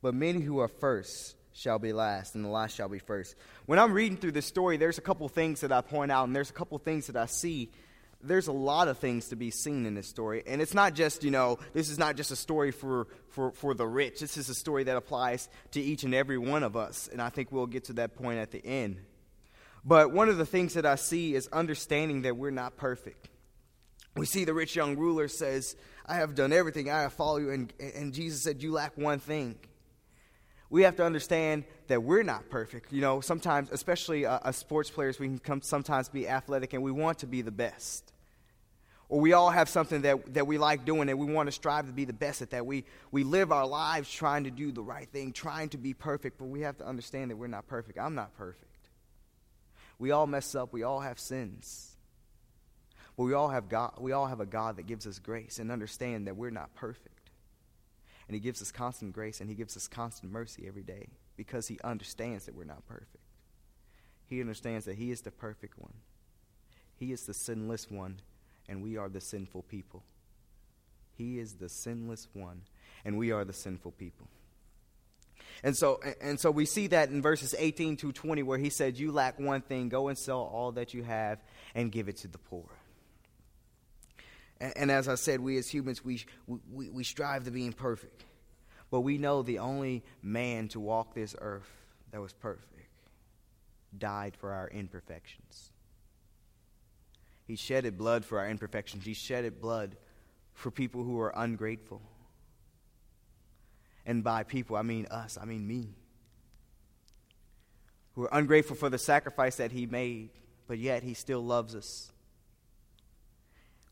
But 0.00 0.14
many 0.14 0.40
who 0.40 0.58
are 0.58 0.68
first 0.68 1.36
shall 1.54 1.78
be 1.78 1.92
last, 1.92 2.34
and 2.34 2.44
the 2.44 2.48
last 2.48 2.74
shall 2.74 2.88
be 2.88 2.98
first. 2.98 3.36
When 3.66 3.78
I'm 3.78 3.92
reading 3.92 4.18
through 4.18 4.32
this 4.32 4.44
story, 4.44 4.76
there's 4.76 4.98
a 4.98 5.02
couple 5.02 5.26
things 5.28 5.60
that 5.60 5.72
I 5.72 5.80
point 5.80 6.12
out, 6.12 6.26
and 6.26 6.36
there's 6.36 6.50
a 6.50 6.54
couple 6.54 6.76
things 6.78 7.06
that 7.06 7.16
I 7.16 7.26
see. 7.26 7.70
There's 8.20 8.48
a 8.48 8.52
lot 8.52 8.88
of 8.88 8.98
things 8.98 9.28
to 9.28 9.36
be 9.36 9.50
seen 9.50 9.86
in 9.86 9.94
this 9.94 10.08
story. 10.08 10.42
And 10.46 10.60
it's 10.60 10.74
not 10.74 10.94
just, 10.94 11.22
you 11.22 11.30
know, 11.30 11.58
this 11.72 11.90
is 11.90 11.98
not 11.98 12.16
just 12.16 12.30
a 12.30 12.36
story 12.36 12.72
for, 12.72 13.06
for, 13.28 13.52
for 13.52 13.74
the 13.74 13.86
rich. 13.86 14.20
This 14.20 14.36
is 14.36 14.48
a 14.48 14.54
story 14.54 14.84
that 14.84 14.96
applies 14.96 15.48
to 15.72 15.80
each 15.80 16.04
and 16.04 16.14
every 16.14 16.38
one 16.38 16.62
of 16.62 16.76
us. 16.76 17.08
And 17.12 17.20
I 17.20 17.28
think 17.28 17.52
we'll 17.52 17.66
get 17.66 17.84
to 17.84 17.92
that 17.94 18.16
point 18.16 18.38
at 18.38 18.50
the 18.50 18.64
end. 18.64 18.96
But 19.84 20.10
one 20.10 20.30
of 20.30 20.38
the 20.38 20.46
things 20.46 20.74
that 20.74 20.86
I 20.86 20.94
see 20.94 21.34
is 21.34 21.48
understanding 21.52 22.22
that 22.22 22.36
we're 22.36 22.50
not 22.50 22.76
perfect. 22.76 23.28
We 24.16 24.26
see 24.26 24.44
the 24.44 24.54
rich 24.54 24.74
young 24.74 24.96
ruler 24.96 25.28
says, 25.28 25.76
I 26.06 26.14
have 26.14 26.34
done 26.34 26.52
everything, 26.52 26.90
I 26.90 27.02
have 27.02 27.12
followed 27.12 27.42
you. 27.42 27.50
And, 27.50 27.72
and 27.78 28.14
Jesus 28.14 28.42
said, 28.42 28.62
You 28.62 28.72
lack 28.72 28.96
one 28.96 29.18
thing. 29.18 29.56
We 30.70 30.82
have 30.82 30.96
to 30.96 31.04
understand 31.04 31.64
that 31.88 32.02
we're 32.02 32.22
not 32.22 32.48
perfect. 32.48 32.92
You 32.92 33.00
know, 33.00 33.20
sometimes, 33.20 33.70
especially 33.70 34.26
uh, 34.26 34.38
as 34.44 34.56
sports 34.56 34.90
players, 34.90 35.18
we 35.18 35.28
can 35.28 35.38
come, 35.38 35.62
sometimes 35.62 36.08
be 36.08 36.28
athletic 36.28 36.72
and 36.72 36.82
we 36.82 36.90
want 36.90 37.18
to 37.20 37.26
be 37.26 37.42
the 37.42 37.52
best. 37.52 38.12
Or 39.08 39.20
we 39.20 39.34
all 39.34 39.50
have 39.50 39.68
something 39.68 40.02
that, 40.02 40.34
that 40.34 40.46
we 40.46 40.56
like 40.58 40.84
doing 40.84 41.08
and 41.08 41.18
we 41.18 41.32
want 41.32 41.46
to 41.46 41.52
strive 41.52 41.86
to 41.86 41.92
be 41.92 42.04
the 42.04 42.14
best 42.14 42.42
at 42.42 42.50
that. 42.50 42.64
We, 42.64 42.84
we 43.10 43.22
live 43.22 43.52
our 43.52 43.66
lives 43.66 44.10
trying 44.10 44.44
to 44.44 44.50
do 44.50 44.72
the 44.72 44.82
right 44.82 45.08
thing, 45.08 45.32
trying 45.32 45.68
to 45.70 45.78
be 45.78 45.92
perfect, 45.92 46.38
but 46.38 46.46
we 46.46 46.62
have 46.62 46.78
to 46.78 46.86
understand 46.86 47.30
that 47.30 47.36
we're 47.36 47.46
not 47.46 47.66
perfect. 47.66 47.98
I'm 47.98 48.14
not 48.14 48.36
perfect. 48.36 48.64
We 49.98 50.10
all 50.10 50.26
mess 50.26 50.54
up, 50.54 50.72
we 50.72 50.82
all 50.82 51.00
have 51.00 51.18
sins. 51.18 51.96
But 53.16 53.24
we 53.24 53.34
all 53.34 53.48
have 53.48 53.68
God, 53.68 53.92
we 53.98 54.12
all 54.12 54.26
have 54.26 54.40
a 54.40 54.46
God 54.46 54.76
that 54.76 54.86
gives 54.86 55.06
us 55.06 55.18
grace 55.18 55.58
and 55.58 55.70
understand 55.70 56.26
that 56.26 56.36
we're 56.36 56.50
not 56.50 56.74
perfect. 56.74 57.13
And 58.26 58.34
he 58.34 58.40
gives 58.40 58.62
us 58.62 58.72
constant 58.72 59.12
grace 59.12 59.40
and 59.40 59.48
he 59.48 59.54
gives 59.54 59.76
us 59.76 59.86
constant 59.86 60.32
mercy 60.32 60.64
every 60.66 60.82
day 60.82 61.08
because 61.36 61.68
he 61.68 61.78
understands 61.84 62.46
that 62.46 62.54
we're 62.54 62.64
not 62.64 62.86
perfect. 62.86 63.18
He 64.26 64.40
understands 64.40 64.86
that 64.86 64.96
he 64.96 65.10
is 65.10 65.20
the 65.20 65.30
perfect 65.30 65.78
one. 65.78 65.92
He 66.96 67.12
is 67.12 67.26
the 67.26 67.34
sinless 67.34 67.90
one 67.90 68.20
and 68.68 68.82
we 68.82 68.96
are 68.96 69.08
the 69.08 69.20
sinful 69.20 69.62
people. 69.62 70.02
He 71.16 71.38
is 71.38 71.54
the 71.54 71.68
sinless 71.68 72.28
one 72.32 72.62
and 73.04 73.18
we 73.18 73.30
are 73.30 73.44
the 73.44 73.52
sinful 73.52 73.92
people. 73.92 74.28
And 75.62 75.76
so, 75.76 76.00
and 76.20 76.38
so 76.38 76.50
we 76.50 76.66
see 76.66 76.88
that 76.88 77.10
in 77.10 77.22
verses 77.22 77.54
18 77.56 77.96
to 77.98 78.12
20 78.12 78.42
where 78.42 78.58
he 78.58 78.70
said, 78.70 78.98
You 78.98 79.12
lack 79.12 79.38
one 79.38 79.60
thing, 79.60 79.88
go 79.88 80.08
and 80.08 80.18
sell 80.18 80.40
all 80.40 80.72
that 80.72 80.94
you 80.94 81.02
have 81.02 81.38
and 81.74 81.92
give 81.92 82.08
it 82.08 82.16
to 82.18 82.28
the 82.28 82.38
poor. 82.38 82.64
And, 84.60 84.72
and 84.76 84.90
as 84.90 85.08
I 85.08 85.14
said, 85.14 85.40
we 85.40 85.56
as 85.58 85.68
humans, 85.68 86.04
we, 86.04 86.24
we, 86.46 86.88
we 86.90 87.04
strive 87.04 87.44
to 87.44 87.50
be 87.50 87.66
imperfect. 87.66 88.24
But 88.90 89.00
we 89.00 89.18
know 89.18 89.42
the 89.42 89.58
only 89.58 90.04
man 90.22 90.68
to 90.68 90.80
walk 90.80 91.14
this 91.14 91.34
earth 91.40 91.70
that 92.12 92.20
was 92.20 92.32
perfect 92.32 92.70
died 93.96 94.36
for 94.36 94.52
our 94.52 94.68
imperfections. 94.68 95.70
He 97.46 97.56
shedded 97.56 97.98
blood 97.98 98.24
for 98.24 98.38
our 98.38 98.48
imperfections. 98.48 99.04
He 99.04 99.14
shedded 99.14 99.60
blood 99.60 99.96
for 100.52 100.70
people 100.70 101.02
who 101.02 101.20
are 101.20 101.32
ungrateful. 101.36 102.00
And 104.06 104.24
by 104.24 104.44
people, 104.44 104.76
I 104.76 104.82
mean 104.82 105.06
us, 105.10 105.38
I 105.40 105.44
mean 105.44 105.66
me. 105.66 105.94
Who 108.14 108.24
are 108.24 108.30
ungrateful 108.32 108.76
for 108.76 108.88
the 108.88 108.98
sacrifice 108.98 109.56
that 109.56 109.72
he 109.72 109.86
made, 109.86 110.30
but 110.66 110.78
yet 110.78 111.02
he 111.02 111.14
still 111.14 111.44
loves 111.44 111.74
us 111.74 112.12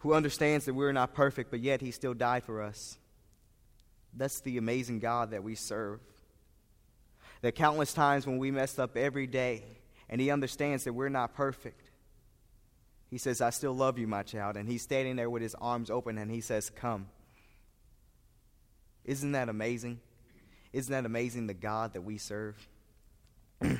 who 0.02 0.14
understands 0.14 0.64
that 0.64 0.74
we're 0.74 0.92
not 0.92 1.14
perfect, 1.14 1.50
but 1.50 1.60
yet 1.60 1.80
he 1.80 1.92
still 1.92 2.12
died 2.12 2.42
for 2.42 2.60
us. 2.60 2.98
That's 4.14 4.40
the 4.40 4.58
amazing 4.58 4.98
God 4.98 5.30
that 5.30 5.44
we 5.44 5.54
serve. 5.54 6.00
Are 7.44 7.52
countless 7.52 7.92
times 7.92 8.26
when 8.26 8.38
we 8.38 8.50
mess 8.50 8.80
up 8.80 8.96
every 8.96 9.28
day, 9.28 9.62
and 10.08 10.20
he 10.20 10.30
understands 10.30 10.84
that 10.84 10.92
we're 10.92 11.08
not 11.08 11.34
perfect. 11.34 11.88
He 13.10 13.18
says, 13.18 13.40
I 13.40 13.50
still 13.50 13.74
love 13.74 13.96
you, 13.96 14.08
my 14.08 14.24
child. 14.24 14.56
And 14.56 14.68
he's 14.68 14.82
standing 14.82 15.16
there 15.16 15.30
with 15.30 15.42
his 15.42 15.54
arms 15.54 15.88
open, 15.88 16.18
and 16.18 16.30
he 16.30 16.40
says, 16.40 16.68
Come. 16.70 17.06
Isn't 19.04 19.32
that 19.32 19.48
amazing? 19.48 20.00
Isn't 20.72 20.92
that 20.92 21.06
amazing, 21.06 21.46
the 21.46 21.54
God 21.54 21.92
that 21.92 22.02
we 22.02 22.18
serve? 22.18 22.56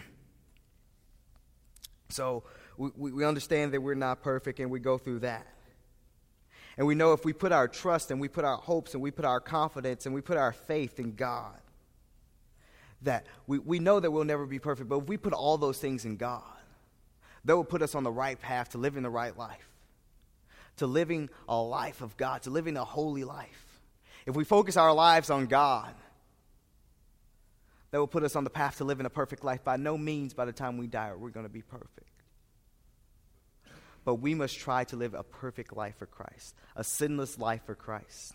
so 2.11 2.45
we, 2.77 3.11
we 3.11 3.25
understand 3.25 3.73
that 3.73 3.81
we're 3.81 3.95
not 3.95 4.23
perfect, 4.23 4.61
and 4.61 4.71
we 4.71 4.79
go 4.79 4.99
through 4.99 5.21
that. 5.21 5.47
And 6.77 6.87
we 6.87 6.95
know 6.95 7.13
if 7.13 7.25
we 7.25 7.33
put 7.33 7.53
our 7.53 7.69
trust 7.69 8.11
and 8.11 8.21
we 8.21 8.29
put 8.29 8.45
our 8.45 8.57
hopes 8.57 8.95
and 8.95 9.03
we 9.03 9.11
put 9.11 9.25
our 9.25 9.41
confidence 9.41 10.07
and 10.07 10.15
we 10.15 10.21
put 10.21 10.37
our 10.37 10.53
faith 10.53 10.99
in 10.99 11.15
God, 11.15 11.59
that 13.03 13.27
we, 13.47 13.59
we 13.59 13.79
know 13.79 14.01
that 14.01 14.11
we'll 14.11 14.25
never 14.25 14.47
be 14.47 14.59
perfect, 14.59 14.89
but 14.89 14.99
if 14.99 15.09
we 15.09 15.17
put 15.17 15.33
all 15.33 15.59
those 15.59 15.79
things 15.79 16.05
in 16.05 16.17
God, 16.17 16.43
that 17.45 17.57
will 17.57 17.65
put 17.65 17.83
us 17.83 17.95
on 17.95 18.05
the 18.05 18.11
right 18.11 18.41
path 18.41 18.71
to 18.71 18.79
living 18.79 19.03
the 19.03 19.11
right 19.11 19.37
life, 19.37 19.69
to 20.79 20.87
living 20.87 21.29
a 21.49 21.61
life 21.61 22.01
of 22.01 22.17
God, 22.17 22.43
to 22.43 22.51
living 22.51 22.77
a 22.77 22.85
holy 22.85 23.25
life. 23.25 23.81
If 24.25 24.37
we 24.37 24.45
focus 24.45 24.77
our 24.77 24.95
lives 24.95 25.29
on 25.31 25.47
God, 25.47 25.93
that 27.91 27.99
will 27.99 28.07
put 28.07 28.23
us 28.23 28.37
on 28.37 28.45
the 28.45 28.51
path 28.51 28.79
to 28.79 28.85
living 28.85 29.05
a 29.05 29.11
perfect 29.11 29.45
life. 29.45 29.63
By 29.63 29.77
no 29.77 29.99
means, 29.99 30.33
by 30.33 30.47
the 30.47 30.53
time 30.53 30.79
we 30.79 30.87
die, 30.87 31.13
we're 31.15 31.29
going 31.29 31.45
to 31.45 31.53
be 31.53 31.61
perfect 31.61 32.12
but 34.05 34.17
we 34.17 34.35
must 34.35 34.59
try 34.59 34.85
to 34.85 34.97
live 34.97 35.15
a 35.15 35.23
perfect 35.23 35.77
life 35.77 35.97
for 35.99 36.07
Christ, 36.07 36.55
a 36.77 36.85
sinless 36.85 37.39
life 37.39 37.63
for 37.67 37.75
Christ. 37.75 38.35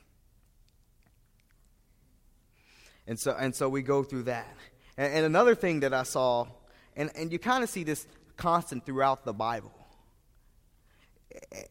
And 3.07 3.19
so, 3.19 3.35
and 3.37 3.55
so 3.55 3.69
we 3.69 3.81
go 3.81 4.03
through 4.03 4.23
that. 4.23 4.53
And, 4.97 5.13
and 5.13 5.25
another 5.25 5.55
thing 5.55 5.81
that 5.81 5.93
I 5.93 6.03
saw, 6.03 6.47
and, 6.95 7.09
and 7.15 7.31
you 7.31 7.39
kind 7.39 7.63
of 7.63 7.69
see 7.69 7.83
this 7.83 8.05
constant 8.35 8.85
throughout 8.85 9.23
the 9.23 9.33
Bible, 9.33 9.73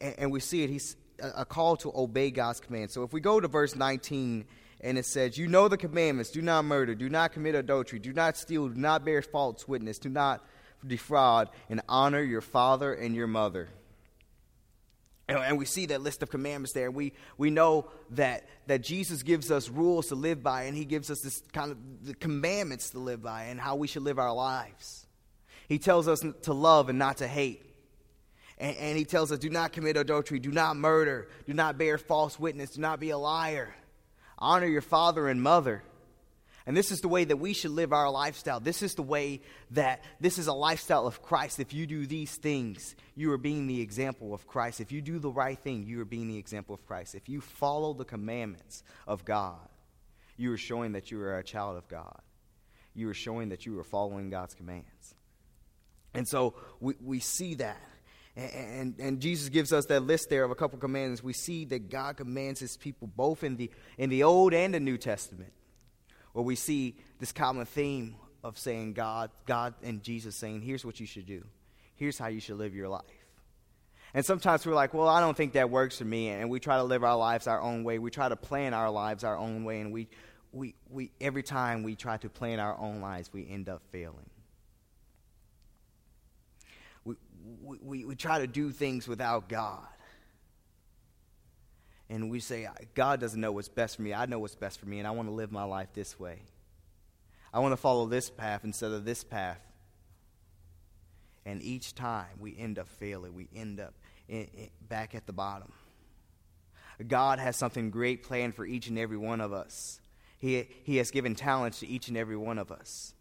and, 0.01 0.15
and 0.19 0.33
we 0.33 0.41
see 0.41 0.63
it, 0.63 0.71
he's 0.71 0.97
a, 1.21 1.29
a 1.39 1.45
call 1.45 1.77
to 1.79 1.93
obey 1.95 2.31
God's 2.31 2.61
command. 2.61 2.91
So 2.91 3.03
if 3.03 3.13
we 3.13 3.21
go 3.21 3.41
to 3.41 3.49
verse 3.49 3.77
19, 3.77 4.47
and 4.81 4.99
it 4.99 5.07
says, 5.07 5.39
You 5.39 5.49
know 5.49 5.69
the 5.69 5.77
commandments 5.77 6.31
do 6.31 6.43
not 6.43 6.65
murder, 6.65 6.95
do 6.95 7.09
not 7.09 7.33
commit 7.33 7.55
adultery, 7.55 7.99
do 7.99 8.13
not 8.13 8.37
steal, 8.37 8.69
do 8.69 8.81
not 8.81 9.05
bear 9.05 9.23
false 9.23 9.67
witness, 9.67 9.99
do 9.99 10.09
not 10.09 10.45
defraud, 10.87 11.51
and 11.69 11.81
honor 11.89 12.23
your 12.23 12.41
father 12.41 12.93
and 12.93 13.15
your 13.15 13.27
mother. 13.27 13.69
And 15.29 15.59
we 15.59 15.65
see 15.65 15.87
that 15.87 16.03
list 16.03 16.23
of 16.23 16.31
commandments 16.31 16.73
there. 16.73 16.89
We, 16.89 17.13
we 17.37 17.51
know 17.51 17.91
that, 18.11 18.49
that 18.69 18.83
Jesus 18.83 19.25
gives 19.25 19.51
us 19.51 19.69
rules 19.69 20.09
to 20.09 20.15
live 20.15 20.41
by, 20.41 20.65
and 20.65 20.77
he 20.77 20.85
gives 20.85 21.11
us 21.11 21.21
this 21.21 21.43
kind 21.53 21.73
of 21.73 21.79
the 22.07 22.15
commandments 22.15 22.91
to 22.91 23.01
live 23.01 23.23
by 23.23 23.45
and 23.45 23.61
how 23.61 23.75
we 23.75 23.89
should 23.89 24.03
live 24.03 24.21
our 24.21 24.33
lives. 24.33 25.05
He 25.69 25.79
tells 25.79 26.07
us 26.07 26.25
to 26.43 26.53
love 26.53 26.89
and 26.89 26.99
not 26.99 27.17
to 27.17 27.27
hate. 27.27 27.63
And, 28.59 28.77
and 28.77 28.97
he 28.97 29.05
tells 29.05 29.33
us, 29.33 29.41
do 29.41 29.51
not 29.51 29.73
commit 29.73 29.97
adultery, 29.97 30.39
do 30.39 30.53
not 30.53 30.77
murder, 30.77 31.29
do 31.45 31.55
not 31.55 31.77
bear 31.77 31.99
false 31.99 32.39
witness, 32.39 32.71
do 32.71 32.81
not 32.81 33.01
be 33.01 33.11
a 33.11 33.19
liar. 33.19 33.75
Honor 34.39 34.67
your 34.67 34.81
father 34.81 35.29
and 35.29 35.43
mother. 35.43 35.83
And 36.67 36.77
this 36.77 36.91
is 36.91 37.01
the 37.01 37.09
way 37.09 37.25
that 37.25 37.37
we 37.37 37.53
should 37.53 37.71
live 37.71 37.93
our 37.93 38.11
lifestyle. 38.11 38.59
This 38.59 38.83
is 38.83 38.97
the 38.97 39.03
way 39.03 39.41
that 39.71 40.03
this 40.19 40.37
is 40.37 40.49
a 40.49 40.53
lifestyle 40.53 41.07
of 41.07 41.23
Christ. 41.23 41.61
If 41.61 41.73
you 41.73 41.87
do 41.87 42.07
these 42.07 42.35
things, 42.35 42.97
you 43.15 43.31
are 43.31 43.39
being 43.39 43.69
the 43.69 43.81
example 43.81 44.35
of 44.35 44.49
Christ. 44.49 44.81
If 44.81 44.91
you 44.91 45.01
do 45.01 45.21
the 45.21 45.31
right 45.31 45.59
thing, 45.59 45.85
you 45.87 46.01
are 46.01 46.05
being 46.05 46.27
the 46.27 46.39
example 46.39 46.75
of 46.75 46.85
Christ. 46.85 47.15
If 47.15 47.29
you 47.29 47.41
follow 47.41 47.95
the 47.95 48.05
commandments 48.05 48.83
of 49.07 49.25
God, 49.25 49.61
you 50.37 50.53
are 50.53 50.59
showing 50.59 50.93
that 50.93 51.13
you 51.13 51.21
are 51.21 51.39
a 51.39 51.45
child 51.45 51.77
of 51.77 51.87
God. 51.87 52.21
You 52.95 53.09
are 53.11 53.15
showing 53.15 53.51
that 53.51 53.65
you 53.65 53.79
are 53.79 53.85
following 53.85 54.29
God's 54.29 54.55
commands. 54.55 55.15
And 56.15 56.27
so 56.27 56.55
we, 56.81 56.95
we 57.01 57.21
see 57.21 57.55
that. 57.57 57.81
And, 58.35 58.99
and, 58.99 59.21
Jesus 59.21 59.49
gives 59.49 59.73
us 59.73 59.87
that 59.87 60.01
list 60.01 60.29
there 60.29 60.45
of 60.45 60.51
a 60.51 60.55
couple 60.55 60.79
commandments. 60.79 61.23
We 61.23 61.33
see 61.33 61.65
that 61.67 61.89
God 61.89 62.19
commands 62.19 62.61
his 62.61 62.77
people 62.77 63.09
both 63.09 63.43
in 63.43 63.57
the, 63.57 63.71
in 63.97 64.11
the 64.11 64.25
Old 64.25 64.53
and 64.53 64.75
the 64.75 64.81
New 64.81 64.99
Testament 64.99 65.55
where 66.37 66.45
we 66.45 66.55
see 66.55 66.95
this 67.19 67.33
common 67.33 67.65
theme 67.65 68.15
of 68.45 68.59
saying 68.59 68.93
God, 68.93 69.31
God 69.47 69.73
and 69.83 70.03
Jesus 70.03 70.37
saying, 70.37 70.61
here's 70.61 70.85
what 70.85 71.01
you 71.01 71.07
should 71.07 71.25
do. 71.25 71.43
Here's 71.95 72.19
how 72.19 72.27
you 72.27 72.41
should 72.41 72.59
live 72.59 72.75
your 72.75 72.91
life. 72.91 73.05
And 74.13 74.23
sometimes 74.23 74.67
we're 74.67 74.75
like, 74.75 74.93
well, 74.93 75.09
I 75.09 75.21
don't 75.21 75.35
think 75.35 75.55
that 75.55 75.71
works 75.71 75.97
for 75.97 76.05
me. 76.05 76.29
And 76.29 76.51
we 76.51 76.61
try 76.61 76.77
to 76.77 76.85
live 76.85 77.05
our 77.05 77.17
lives 77.17 77.47
our 77.47 77.59
own 77.59 77.85
way. 77.85 77.99
We 77.99 78.11
try 78.11 78.29
to 78.29 78.37
plan 78.37 78.75
our 78.75 78.91
lives 78.91 79.25
our 79.25 79.39
own 79.39 79.65
way. 79.65 79.81
And 79.81 79.95
we, 79.95 80.09
we, 80.53 80.75
we, 80.91 81.11
every 81.23 81.43
time 81.43 81.83
we 81.83 81.97
try 81.97 82.19
to 82.19 82.29
plan 82.29 82.61
our 82.61 82.79
own 82.79 83.01
lives, 83.01 83.33
we 83.33 83.49
end 83.49 83.71
up 83.71 83.81
failing. 83.91 84.29
We, 87.03 87.15
we, 87.81 88.05
we 88.05 88.15
try 88.15 88.41
to 88.41 88.47
do 88.47 88.73
things 88.73 89.09
without 89.09 89.49
God 89.49 89.89
and 92.09 92.31
we 92.31 92.41
say, 92.41 92.69
God 92.95 93.21
doesn't 93.21 93.41
know 93.41 93.53
what's 93.53 93.69
best 93.69 93.97
for 93.97 94.03
me. 94.03 94.15
I 94.15 94.27
know 94.27 94.39
what's 94.39 94.55
best 94.55 94.79
for 94.79 94.87
me, 94.87 94.99
and 94.99 95.09
I 95.09 95.11
want 95.11 95.29
to 95.29 95.35
live 95.35 95.51
my 95.51 95.65
life 95.65 95.89
this 95.95 96.19
way. 96.19 96.41
I 97.53 97.59
want 97.61 97.73
to 97.73 97.77
follow 97.77 98.07
this 98.07 98.31
path 98.31 98.65
instead 98.65 98.93
of 98.93 99.05
this 99.05 99.25
path. 99.25 99.61
And 101.45 101.63
each 101.63 101.95
time 101.95 102.39
we 102.39 102.57
end 102.57 102.79
up 102.79 102.89
failing, 102.89 103.35
we 103.35 103.49
end 103.55 103.81
up 103.81 103.95
in, 104.29 104.49
in, 104.55 104.69
back 104.89 105.15
at 105.15 105.27
the 105.27 105.33
bottom. 105.33 105.73
God 107.07 107.39
has 107.39 107.57
something 107.57 107.91
great 107.91 108.23
planned 108.23 108.55
for 108.55 108.65
each 108.65 108.89
and 108.89 108.99
every 108.99 109.17
one 109.17 109.41
of 109.41 109.53
us. 109.53 110.01
He, 110.39 110.69
he 110.85 110.97
has 110.97 111.11
given 111.11 111.35
talents 111.35 111.81
to 111.81 111.87
each 111.87 112.09
and 112.09 112.17
every 112.17 112.37
one 112.37 112.59
of 112.59 112.71
us. 112.71 113.15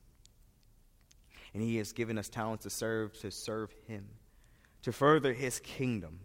And 1.56 1.64
He 1.64 1.78
has 1.78 1.94
given 1.94 2.18
us 2.18 2.28
talents 2.28 2.64
to 2.64 2.70
serve, 2.70 3.18
to 3.22 3.32
serve 3.32 3.74
Him, 3.88 4.06
to 4.82 4.92
further 4.92 5.32
His 5.32 5.60
kingdom. 5.62 6.20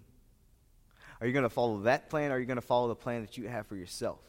Are 1.20 1.26
you 1.26 1.32
going 1.32 1.44
to 1.44 1.50
follow 1.50 1.82
that 1.82 2.08
plan 2.08 2.30
or 2.30 2.36
are 2.36 2.38
you 2.38 2.46
going 2.46 2.56
to 2.56 2.62
follow 2.62 2.88
the 2.88 2.94
plan 2.94 3.22
that 3.22 3.36
you 3.36 3.48
have 3.48 3.66
for 3.66 3.76
yourself? 3.76 4.20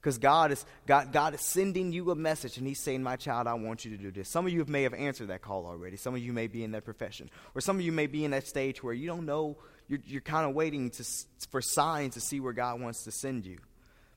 Because 0.00 0.18
God 0.18 0.52
is, 0.52 0.64
God, 0.86 1.12
God 1.12 1.34
is 1.34 1.40
sending 1.40 1.92
you 1.92 2.10
a 2.10 2.14
message 2.14 2.56
and 2.56 2.66
He's 2.66 2.78
saying, 2.78 3.02
My 3.02 3.16
child, 3.16 3.46
I 3.46 3.54
want 3.54 3.84
you 3.84 3.96
to 3.96 4.02
do 4.02 4.12
this. 4.12 4.28
Some 4.28 4.46
of 4.46 4.52
you 4.52 4.64
may 4.66 4.84
have 4.84 4.94
answered 4.94 5.28
that 5.28 5.42
call 5.42 5.66
already. 5.66 5.96
Some 5.96 6.14
of 6.14 6.20
you 6.20 6.32
may 6.32 6.46
be 6.46 6.62
in 6.62 6.70
that 6.72 6.84
profession. 6.84 7.30
Or 7.54 7.60
some 7.60 7.76
of 7.76 7.82
you 7.82 7.92
may 7.92 8.06
be 8.06 8.24
in 8.24 8.30
that 8.30 8.46
stage 8.46 8.82
where 8.82 8.94
you 8.94 9.08
don't 9.08 9.26
know, 9.26 9.56
you're, 9.88 10.00
you're 10.06 10.20
kind 10.20 10.48
of 10.48 10.54
waiting 10.54 10.90
to, 10.90 11.04
for 11.50 11.60
signs 11.60 12.14
to 12.14 12.20
see 12.20 12.38
where 12.38 12.52
God 12.52 12.80
wants 12.80 13.04
to 13.04 13.10
send 13.10 13.44
you. 13.44 13.58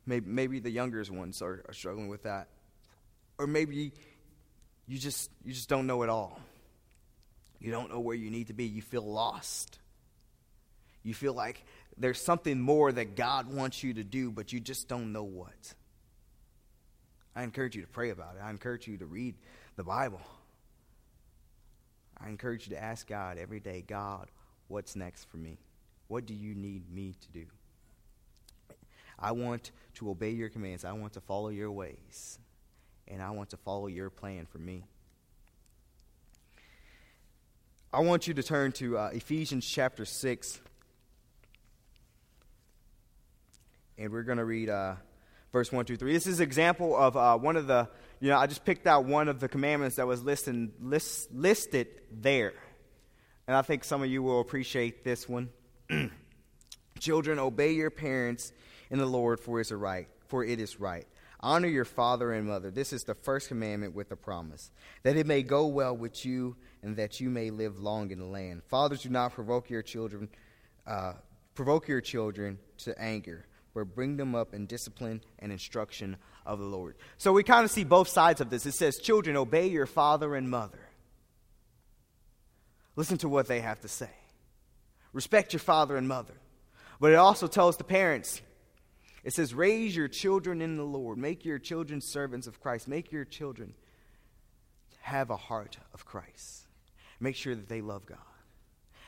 Maybe, 0.06 0.30
maybe 0.30 0.60
the 0.60 0.72
younger 0.72 1.04
ones 1.10 1.42
are, 1.42 1.64
are 1.68 1.74
struggling 1.74 2.10
with 2.10 2.24
that. 2.24 2.48
Or 3.40 3.48
maybe 3.48 3.92
you 4.88 5.00
just, 5.00 5.32
you 5.44 5.54
just 5.54 5.68
don't 5.68 5.88
know 5.88 6.04
it 6.04 6.10
all. 6.10 6.40
You 7.60 7.72
don't 7.72 7.90
know 7.90 8.00
where 8.00 8.16
you 8.16 8.30
need 8.30 8.48
to 8.48 8.54
be. 8.54 8.66
You 8.66 8.82
feel 8.82 9.04
lost. 9.04 9.80
You 11.04 11.14
feel 11.14 11.34
like 11.34 11.64
there's 11.98 12.22
something 12.22 12.60
more 12.60 12.92
that 12.92 13.16
God 13.16 13.54
wants 13.54 13.84
you 13.84 13.94
to 13.96 14.04
do, 14.04 14.32
but 14.32 14.52
you 14.54 14.60
just 14.60 14.88
don't 14.88 15.12
know 15.12 15.24
what. 15.24 15.74
I 17.36 17.44
encourage 17.44 17.76
you 17.76 17.82
to 17.82 17.88
pray 17.88 18.10
about 18.10 18.36
it. 18.36 18.44
I 18.44 18.50
encourage 18.50 18.88
you 18.88 18.98
to 18.98 19.06
read 19.06 19.36
the 19.76 19.84
Bible. 19.84 20.22
I 22.20 22.30
encourage 22.30 22.68
you 22.68 22.76
to 22.76 22.82
ask 22.84 23.08
God 23.08 23.38
every 23.38 23.60
day, 23.60 23.84
God, 23.86 24.28
what's 24.68 24.96
next 24.96 25.26
for 25.26 25.38
me? 25.38 25.58
What 26.08 26.26
do 26.26 26.34
you 26.34 26.54
need 26.54 26.92
me 26.92 27.16
to 27.22 27.40
do? 27.40 27.46
I 29.18 29.32
want 29.32 29.72
to 29.96 30.10
obey 30.10 30.32
your 30.32 30.50
commands. 30.50 30.84
I 30.84 30.94
want 30.94 31.14
to 31.14 31.22
follow 31.22 31.50
your 31.50 31.72
ways. 31.72 32.40
And 33.08 33.22
I 33.22 33.32
want 33.32 33.52
to 33.52 33.58
follow 33.58 33.88
your 33.88 34.10
plan 34.10 34.46
for 34.46 34.58
me. 34.58 34.86
I 37.94 38.00
want 38.00 38.28
you 38.28 38.34
to 38.34 38.44
turn 38.44 38.72
to 38.74 38.98
uh, 38.98 39.10
Ephesians 39.14 39.68
chapter 39.68 40.06
6. 40.06 40.62
And 44.02 44.12
we're 44.12 44.24
going 44.24 44.40
to 44.40 44.46
read 44.46 44.68
uh, 44.68 44.96
verse 45.52 45.72
1, 45.72 45.86
2, 45.86 45.96
3. 45.96 46.14
This 46.14 46.26
is 46.26 46.40
an 46.40 46.44
example 46.44 46.98
of 46.98 47.16
uh, 47.16 47.38
one 47.38 47.56
of 47.56 47.68
the, 47.68 47.88
you 48.20 48.30
know, 48.30 48.38
I 48.38 48.48
just 48.48 48.66
picked 48.66 48.88
out 48.88 49.06
one 49.06 49.28
of 49.28 49.40
the 49.40 49.48
commandments 49.48 49.98
that 49.98 50.08
was 50.08 50.24
listed, 50.24 50.72
list, 50.82 51.32
listed 51.32 51.88
there. 52.12 52.54
And 53.48 53.56
I 53.56 53.62
think 53.62 53.84
some 53.84 54.02
of 54.02 54.10
you 54.10 54.24
will 54.24 54.42
appreciate 54.42 55.04
this 55.04 55.30
one. 55.30 55.50
Children, 57.00 57.38
obey 57.38 57.74
your 57.74 57.92
parents 57.92 58.54
in 58.90 58.98
the 58.98 59.06
Lord, 59.06 59.40
for 59.40 59.60
it 59.60 59.68
is 59.68 59.72
right. 59.72 60.08
For 60.28 60.44
it 60.44 60.60
is 60.60 60.80
right. 60.80 61.06
Honor 61.40 61.68
your 61.68 61.86
father 61.86 62.32
and 62.32 62.48
mother. 62.48 62.72
This 62.72 62.94
is 62.94 63.04
the 63.04 63.16
first 63.16 63.50
commandment 63.50 63.94
with 63.94 64.12
a 64.12 64.16
promise, 64.16 64.72
that 65.04 65.16
it 65.16 65.28
may 65.28 65.44
go 65.44 65.68
well 65.68 65.96
with 65.96 66.26
you 66.26 66.56
and 66.82 66.96
that 66.98 67.20
you 67.20 67.30
may 67.30 67.52
live 67.52 67.80
long 67.80 68.10
in 68.10 68.20
the 68.20 68.26
land. 68.26 68.64
Fathers, 68.68 69.04
do 69.04 69.10
not 69.10 69.34
provoke 69.34 69.70
your 69.70 69.82
children, 69.84 70.30
uh, 70.88 71.14
provoke 71.54 71.88
your 71.88 72.02
children 72.02 72.58
to 72.78 73.00
anger 73.00 73.46
but 73.74 73.96
bring 73.96 74.18
them 74.18 74.36
up 74.36 74.54
in 74.54 74.66
discipline 74.66 75.22
and 75.40 75.52
instruction 75.52 76.18
of 76.46 76.60
the 76.60 76.66
Lord. 76.66 76.96
So 77.18 77.32
we 77.32 77.44
kind 77.44 77.64
of 77.64 77.72
see 77.72 77.84
both 77.84 78.08
sides 78.08 78.42
of 78.42 78.50
this. 78.50 78.66
It 78.66 78.74
says, 78.74 78.98
Children, 78.98 79.38
obey 79.38 79.68
your 79.68 79.86
father 79.86 80.36
and 80.36 80.50
mother. 80.50 80.90
Listen 82.96 83.18
to 83.20 83.30
what 83.30 83.48
they 83.48 83.62
have 83.62 83.80
to 83.82 83.88
say. 83.88 84.10
Respect 85.14 85.54
your 85.54 85.60
father 85.60 85.96
and 85.96 86.08
mother. 86.08 86.34
But 87.00 87.12
it 87.12 87.16
also 87.16 87.48
tells 87.48 87.78
the 87.78 87.84
parents, 87.84 88.42
it 89.24 89.34
says, 89.34 89.54
Raise 89.54 89.96
your 89.96 90.08
children 90.08 90.62
in 90.62 90.78
the 90.78 90.84
Lord. 90.84 91.18
Make 91.18 91.46
your 91.46 91.60
children 91.60 92.02
servants 92.02 92.48
of 92.48 92.60
Christ. 92.60 92.88
Make 92.88 93.12
your 93.12 93.26
children 93.26 93.74
have 95.02 95.30
a 95.30 95.38
heart 95.38 95.78
of 95.94 96.06
Christ. 96.06 96.68
Make 97.20 97.36
sure 97.36 97.56
that 97.56 97.70
they 97.70 97.82
love 97.82 98.06
God. 98.06 98.18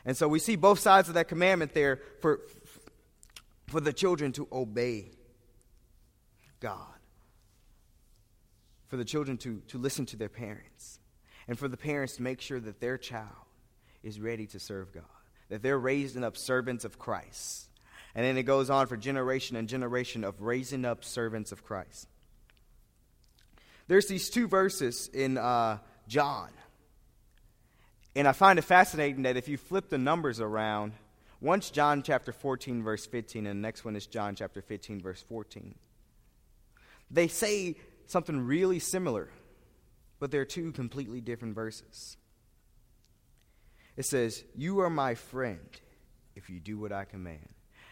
And 0.04 0.16
so 0.16 0.28
we 0.28 0.38
see 0.38 0.56
both 0.56 0.78
sides 0.78 1.08
of 1.08 1.14
that 1.14 1.28
commandment 1.28 1.72
there 1.72 2.00
for, 2.20 2.40
for 3.74 3.80
the 3.80 3.92
children 3.92 4.30
to 4.30 4.46
obey 4.52 5.10
God, 6.60 6.94
for 8.86 8.96
the 8.96 9.04
children 9.04 9.36
to, 9.38 9.62
to 9.66 9.78
listen 9.78 10.06
to 10.06 10.16
their 10.16 10.28
parents, 10.28 11.00
and 11.48 11.58
for 11.58 11.66
the 11.66 11.76
parents 11.76 12.14
to 12.14 12.22
make 12.22 12.40
sure 12.40 12.60
that 12.60 12.78
their 12.78 12.96
child 12.96 13.26
is 14.04 14.20
ready 14.20 14.46
to 14.46 14.60
serve 14.60 14.92
God, 14.92 15.02
that 15.48 15.60
they're 15.64 15.76
raising 15.76 16.22
up 16.22 16.36
servants 16.36 16.84
of 16.84 17.00
Christ. 17.00 17.68
And 18.14 18.24
then 18.24 18.36
it 18.36 18.44
goes 18.44 18.70
on 18.70 18.86
for 18.86 18.96
generation 18.96 19.56
and 19.56 19.68
generation 19.68 20.22
of 20.22 20.40
raising 20.40 20.84
up 20.84 21.02
servants 21.02 21.50
of 21.50 21.64
Christ. 21.64 22.06
There's 23.88 24.06
these 24.06 24.30
two 24.30 24.46
verses 24.46 25.10
in 25.12 25.36
uh, 25.36 25.78
John. 26.06 26.50
And 28.14 28.28
I 28.28 28.32
find 28.32 28.56
it 28.56 28.62
fascinating 28.62 29.22
that 29.22 29.36
if 29.36 29.48
you 29.48 29.56
flip 29.56 29.88
the 29.88 29.98
numbers 29.98 30.38
around, 30.38 30.92
One's 31.44 31.68
John 31.68 32.02
chapter 32.02 32.32
14, 32.32 32.82
verse 32.82 33.04
15, 33.04 33.46
and 33.46 33.58
the 33.58 33.62
next 33.62 33.84
one 33.84 33.96
is 33.96 34.06
John 34.06 34.34
chapter 34.34 34.62
15, 34.62 35.02
verse 35.02 35.20
14. 35.28 35.74
They 37.10 37.28
say 37.28 37.76
something 38.06 38.46
really 38.46 38.78
similar, 38.78 39.28
but 40.18 40.30
they're 40.30 40.46
two 40.46 40.72
completely 40.72 41.20
different 41.20 41.54
verses. 41.54 42.16
It 43.94 44.06
says, 44.06 44.42
You 44.56 44.80
are 44.80 44.88
my 44.88 45.14
friend 45.14 45.68
if 46.34 46.48
you 46.48 46.60
do 46.60 46.78
what 46.78 46.92
I 46.92 47.04
command. 47.04 47.50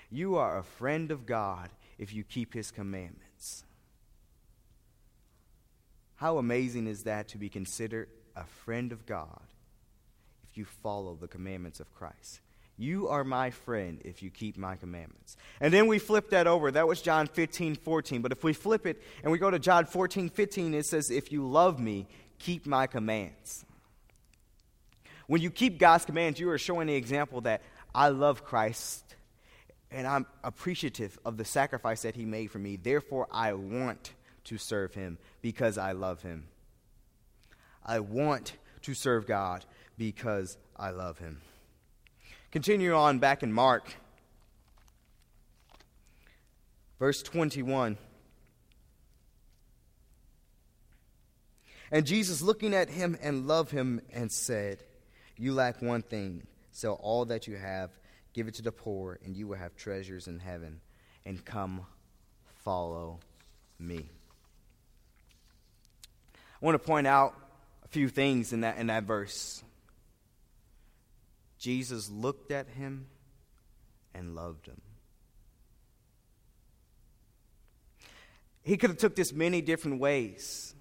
You 0.08 0.36
are 0.36 0.56
a 0.56 0.64
friend 0.64 1.10
of 1.10 1.26
God 1.26 1.68
if 1.98 2.14
you 2.14 2.24
keep 2.24 2.54
his 2.54 2.70
commandments. 2.70 3.64
How 6.14 6.38
amazing 6.38 6.86
is 6.86 7.02
that 7.02 7.28
to 7.28 7.36
be 7.36 7.50
considered 7.50 8.08
a 8.34 8.46
friend 8.46 8.92
of 8.92 9.04
God 9.04 9.42
if 10.50 10.56
you 10.56 10.64
follow 10.64 11.18
the 11.20 11.28
commandments 11.28 11.80
of 11.80 11.92
Christ? 11.92 12.40
You 12.78 13.08
are 13.08 13.22
my 13.22 13.50
friend 13.50 14.00
if 14.04 14.22
you 14.22 14.30
keep 14.30 14.56
my 14.56 14.76
commandments. 14.76 15.36
And 15.60 15.72
then 15.72 15.86
we 15.86 15.98
flip 15.98 16.30
that 16.30 16.46
over. 16.46 16.70
That 16.70 16.88
was 16.88 17.02
John 17.02 17.26
15, 17.26 17.76
14. 17.76 18.22
But 18.22 18.32
if 18.32 18.42
we 18.42 18.52
flip 18.52 18.86
it 18.86 19.02
and 19.22 19.30
we 19.30 19.38
go 19.38 19.50
to 19.50 19.58
John 19.58 19.86
14, 19.86 20.30
15, 20.30 20.74
it 20.74 20.86
says, 20.86 21.10
If 21.10 21.30
you 21.30 21.46
love 21.48 21.78
me, 21.78 22.06
keep 22.38 22.66
my 22.66 22.86
commands. 22.86 23.64
When 25.26 25.40
you 25.40 25.50
keep 25.50 25.78
God's 25.78 26.04
commands, 26.04 26.40
you 26.40 26.50
are 26.50 26.58
showing 26.58 26.88
the 26.88 26.94
example 26.94 27.42
that 27.42 27.62
I 27.94 28.08
love 28.08 28.44
Christ 28.44 29.12
and 29.92 30.06
I'm 30.06 30.26
appreciative 30.42 31.18
of 31.24 31.36
the 31.36 31.44
sacrifice 31.44 32.02
that 32.02 32.16
he 32.16 32.24
made 32.24 32.50
for 32.50 32.58
me. 32.58 32.76
Therefore, 32.76 33.28
I 33.30 33.52
want 33.52 34.12
to 34.44 34.58
serve 34.58 34.94
him 34.94 35.18
because 35.40 35.78
I 35.78 35.92
love 35.92 36.22
him. 36.22 36.48
I 37.84 38.00
want 38.00 38.54
to 38.82 38.94
serve 38.94 39.26
God 39.26 39.64
because 39.98 40.56
I 40.76 40.90
love 40.90 41.18
him. 41.18 41.40
Continue 42.52 42.92
on 42.92 43.18
back 43.18 43.42
in 43.42 43.50
Mark, 43.50 43.82
verse 46.98 47.22
21. 47.22 47.96
And 51.90 52.04
Jesus, 52.04 52.42
looking 52.42 52.74
at 52.74 52.90
him 52.90 53.16
and 53.22 53.48
loved 53.48 53.70
him, 53.70 54.02
and 54.12 54.30
said, 54.30 54.82
You 55.38 55.54
lack 55.54 55.80
one 55.80 56.02
thing. 56.02 56.46
Sell 56.72 57.00
all 57.02 57.24
that 57.26 57.46
you 57.46 57.56
have, 57.56 57.90
give 58.34 58.48
it 58.48 58.54
to 58.54 58.62
the 58.62 58.72
poor, 58.72 59.18
and 59.24 59.34
you 59.34 59.48
will 59.48 59.56
have 59.56 59.74
treasures 59.74 60.28
in 60.28 60.38
heaven. 60.38 60.82
And 61.24 61.42
come, 61.42 61.86
follow 62.64 63.18
me. 63.78 64.10
I 66.34 66.64
want 66.64 66.74
to 66.74 66.86
point 66.86 67.06
out 67.06 67.34
a 67.82 67.88
few 67.88 68.10
things 68.10 68.52
in 68.52 68.60
that, 68.60 68.76
in 68.76 68.88
that 68.88 69.04
verse. 69.04 69.62
Jesus 71.62 72.10
looked 72.10 72.50
at 72.50 72.66
him 72.66 73.06
and 74.12 74.34
loved 74.34 74.66
him. 74.66 74.80
He 78.64 78.76
could 78.76 78.90
have 78.90 78.98
took 78.98 79.14
this 79.14 79.32
many 79.32 79.60
different 79.60 80.00
ways. 80.00 80.74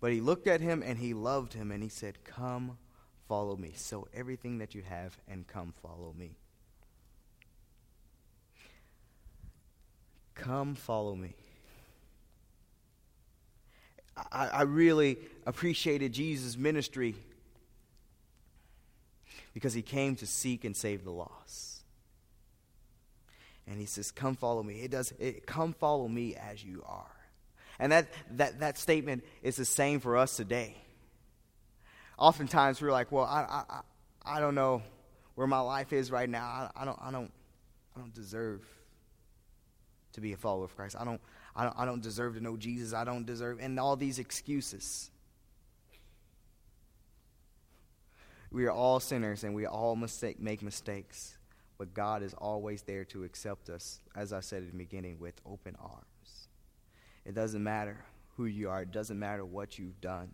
But 0.00 0.12
he 0.12 0.22
looked 0.22 0.46
at 0.46 0.62
him 0.62 0.82
and 0.82 0.98
he 0.98 1.12
loved 1.12 1.52
him 1.52 1.70
and 1.70 1.82
he 1.82 1.90
said, 1.90 2.24
Come, 2.24 2.78
follow 3.28 3.54
me. 3.54 3.72
Sell 3.74 4.08
everything 4.14 4.56
that 4.58 4.74
you 4.74 4.80
have 4.88 5.18
and 5.28 5.46
come 5.46 5.74
follow 5.82 6.14
me. 6.18 6.30
Come 10.34 10.74
follow 10.74 11.14
me. 11.14 11.34
I, 14.16 14.48
I 14.48 14.62
really 14.62 15.18
appreciated 15.44 16.14
Jesus' 16.14 16.56
ministry 16.56 17.14
because 19.58 19.74
he 19.74 19.82
came 19.82 20.14
to 20.14 20.24
seek 20.24 20.64
and 20.64 20.76
save 20.76 21.02
the 21.02 21.10
lost. 21.10 21.80
And 23.66 23.80
he 23.80 23.86
says, 23.86 24.12
Come 24.12 24.36
follow 24.36 24.62
me. 24.62 24.82
It 24.82 24.92
does 24.92 25.12
it, 25.18 25.48
come 25.48 25.72
follow 25.72 26.06
me 26.06 26.36
as 26.36 26.62
you 26.62 26.84
are. 26.86 27.10
And 27.80 27.90
that, 27.90 28.06
that, 28.36 28.60
that 28.60 28.78
statement 28.78 29.24
is 29.42 29.56
the 29.56 29.64
same 29.64 29.98
for 29.98 30.16
us 30.16 30.36
today. 30.36 30.76
Oftentimes 32.18 32.80
we're 32.80 32.92
like, 32.92 33.10
well, 33.10 33.24
I, 33.24 33.64
I, 33.68 33.80
I 34.36 34.38
don't 34.38 34.54
know 34.54 34.80
where 35.34 35.48
my 35.48 35.58
life 35.58 35.92
is 35.92 36.12
right 36.12 36.30
now. 36.30 36.44
I, 36.44 36.82
I, 36.82 36.84
don't, 36.84 36.98
I, 37.02 37.10
don't, 37.10 37.32
I 37.96 38.00
don't 38.00 38.14
deserve 38.14 38.64
to 40.12 40.20
be 40.20 40.34
a 40.34 40.36
follower 40.36 40.66
of 40.66 40.76
Christ. 40.76 40.94
I 40.96 41.04
don't, 41.04 41.20
I 41.56 41.64
don't, 41.64 41.76
I 41.76 41.84
don't 41.84 42.02
deserve 42.02 42.36
to 42.36 42.40
know 42.40 42.56
Jesus. 42.56 42.94
I 42.94 43.02
don't 43.02 43.26
deserve, 43.26 43.58
and 43.60 43.80
all 43.80 43.96
these 43.96 44.20
excuses. 44.20 45.10
We 48.50 48.64
are 48.64 48.70
all 48.70 49.00
sinners 49.00 49.44
and 49.44 49.54
we 49.54 49.66
all 49.66 49.94
mistake, 49.96 50.40
make 50.40 50.62
mistakes, 50.62 51.36
but 51.76 51.94
God 51.94 52.22
is 52.22 52.34
always 52.34 52.82
there 52.82 53.04
to 53.06 53.24
accept 53.24 53.68
us, 53.68 54.00
as 54.16 54.32
I 54.32 54.40
said 54.40 54.62
in 54.62 54.70
the 54.70 54.76
beginning, 54.76 55.18
with 55.18 55.34
open 55.44 55.76
arms. 55.80 56.48
It 57.24 57.34
doesn't 57.34 57.62
matter 57.62 58.04
who 58.36 58.46
you 58.46 58.70
are, 58.70 58.82
it 58.82 58.92
doesn't 58.92 59.18
matter 59.18 59.44
what 59.44 59.78
you've 59.78 60.00
done. 60.00 60.30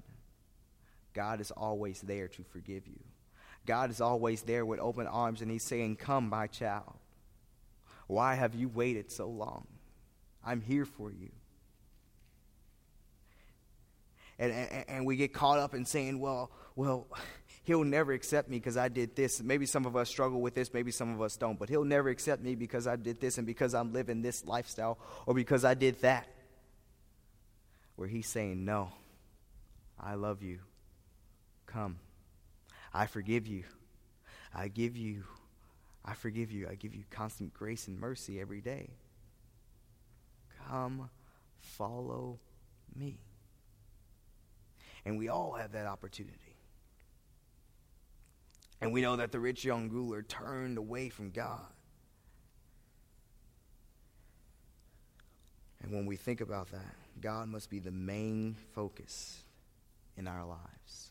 God 1.12 1.40
is 1.40 1.50
always 1.50 2.00
there 2.00 2.28
to 2.28 2.42
forgive 2.42 2.86
you. 2.86 3.00
God 3.66 3.90
is 3.90 4.00
always 4.00 4.42
there 4.42 4.66
with 4.66 4.78
open 4.78 5.06
arms, 5.06 5.40
and 5.40 5.50
He's 5.50 5.62
saying, 5.62 5.96
Come, 5.96 6.28
my 6.28 6.46
child. 6.46 6.94
Why 8.06 8.34
have 8.34 8.54
you 8.54 8.68
waited 8.68 9.10
so 9.10 9.28
long? 9.28 9.66
I'm 10.44 10.60
here 10.60 10.84
for 10.84 11.10
you. 11.10 11.30
And, 14.38 14.52
and, 14.52 14.84
and 14.88 15.06
we 15.06 15.16
get 15.16 15.32
caught 15.32 15.58
up 15.58 15.74
in 15.74 15.84
saying, 15.84 16.18
well, 16.18 16.50
well, 16.76 17.06
he'll 17.64 17.84
never 17.84 18.12
accept 18.12 18.48
me 18.48 18.58
because 18.58 18.76
I 18.76 18.88
did 18.88 19.16
this. 19.16 19.42
Maybe 19.42 19.66
some 19.66 19.86
of 19.86 19.96
us 19.96 20.08
struggle 20.08 20.40
with 20.40 20.54
this, 20.54 20.72
maybe 20.72 20.90
some 20.90 21.12
of 21.12 21.20
us 21.20 21.36
don't, 21.36 21.58
but 21.58 21.68
he'll 21.68 21.84
never 21.84 22.10
accept 22.10 22.42
me 22.42 22.54
because 22.54 22.86
I 22.86 22.96
did 22.96 23.20
this 23.20 23.38
and 23.38 23.46
because 23.46 23.74
I'm 23.74 23.92
living 23.92 24.22
this 24.22 24.44
lifestyle 24.44 24.98
or 25.26 25.34
because 25.34 25.64
I 25.64 25.74
did 25.74 26.00
that. 26.02 26.28
Where 27.96 28.08
he's 28.08 28.26
saying, 28.26 28.64
No, 28.64 28.92
I 29.98 30.14
love 30.14 30.42
you. 30.42 30.60
Come. 31.66 31.98
I 32.92 33.06
forgive 33.06 33.46
you. 33.46 33.64
I 34.54 34.68
give 34.68 34.96
you, 34.96 35.24
I 36.04 36.14
forgive 36.14 36.52
you. 36.52 36.68
I 36.68 36.74
give 36.74 36.94
you 36.94 37.04
constant 37.10 37.54
grace 37.54 37.88
and 37.88 37.98
mercy 37.98 38.40
every 38.40 38.60
day. 38.60 38.90
Come, 40.68 41.08
follow 41.60 42.38
me. 42.94 43.18
And 45.04 45.18
we 45.18 45.28
all 45.28 45.52
have 45.52 45.72
that 45.72 45.86
opportunity. 45.86 46.53
And 48.84 48.92
we 48.92 49.00
know 49.00 49.16
that 49.16 49.32
the 49.32 49.40
rich 49.40 49.64
young 49.64 49.88
ruler 49.90 50.22
turned 50.22 50.78
away 50.78 51.08
from 51.08 51.30
God. 51.30 51.66
And 55.82 55.92
when 55.92 56.06
we 56.06 56.16
think 56.16 56.40
about 56.40 56.70
that, 56.70 56.94
God 57.20 57.48
must 57.48 57.70
be 57.70 57.78
the 57.78 57.90
main 57.90 58.56
focus 58.74 59.42
in 60.16 60.26
our 60.28 60.44
lives. 60.44 61.10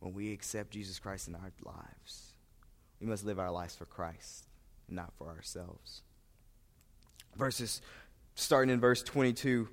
When 0.00 0.14
we 0.14 0.32
accept 0.32 0.70
Jesus 0.70 0.98
Christ 0.98 1.28
in 1.28 1.34
our 1.34 1.52
lives, 1.64 2.34
we 3.00 3.06
must 3.06 3.24
live 3.24 3.38
our 3.38 3.50
lives 3.50 3.74
for 3.74 3.86
Christ, 3.86 4.46
not 4.88 5.12
for 5.18 5.28
ourselves 5.28 6.02
verses 7.36 7.80
starting 8.34 8.72
in 8.72 8.80
verse 8.80 9.02
22 9.02 9.68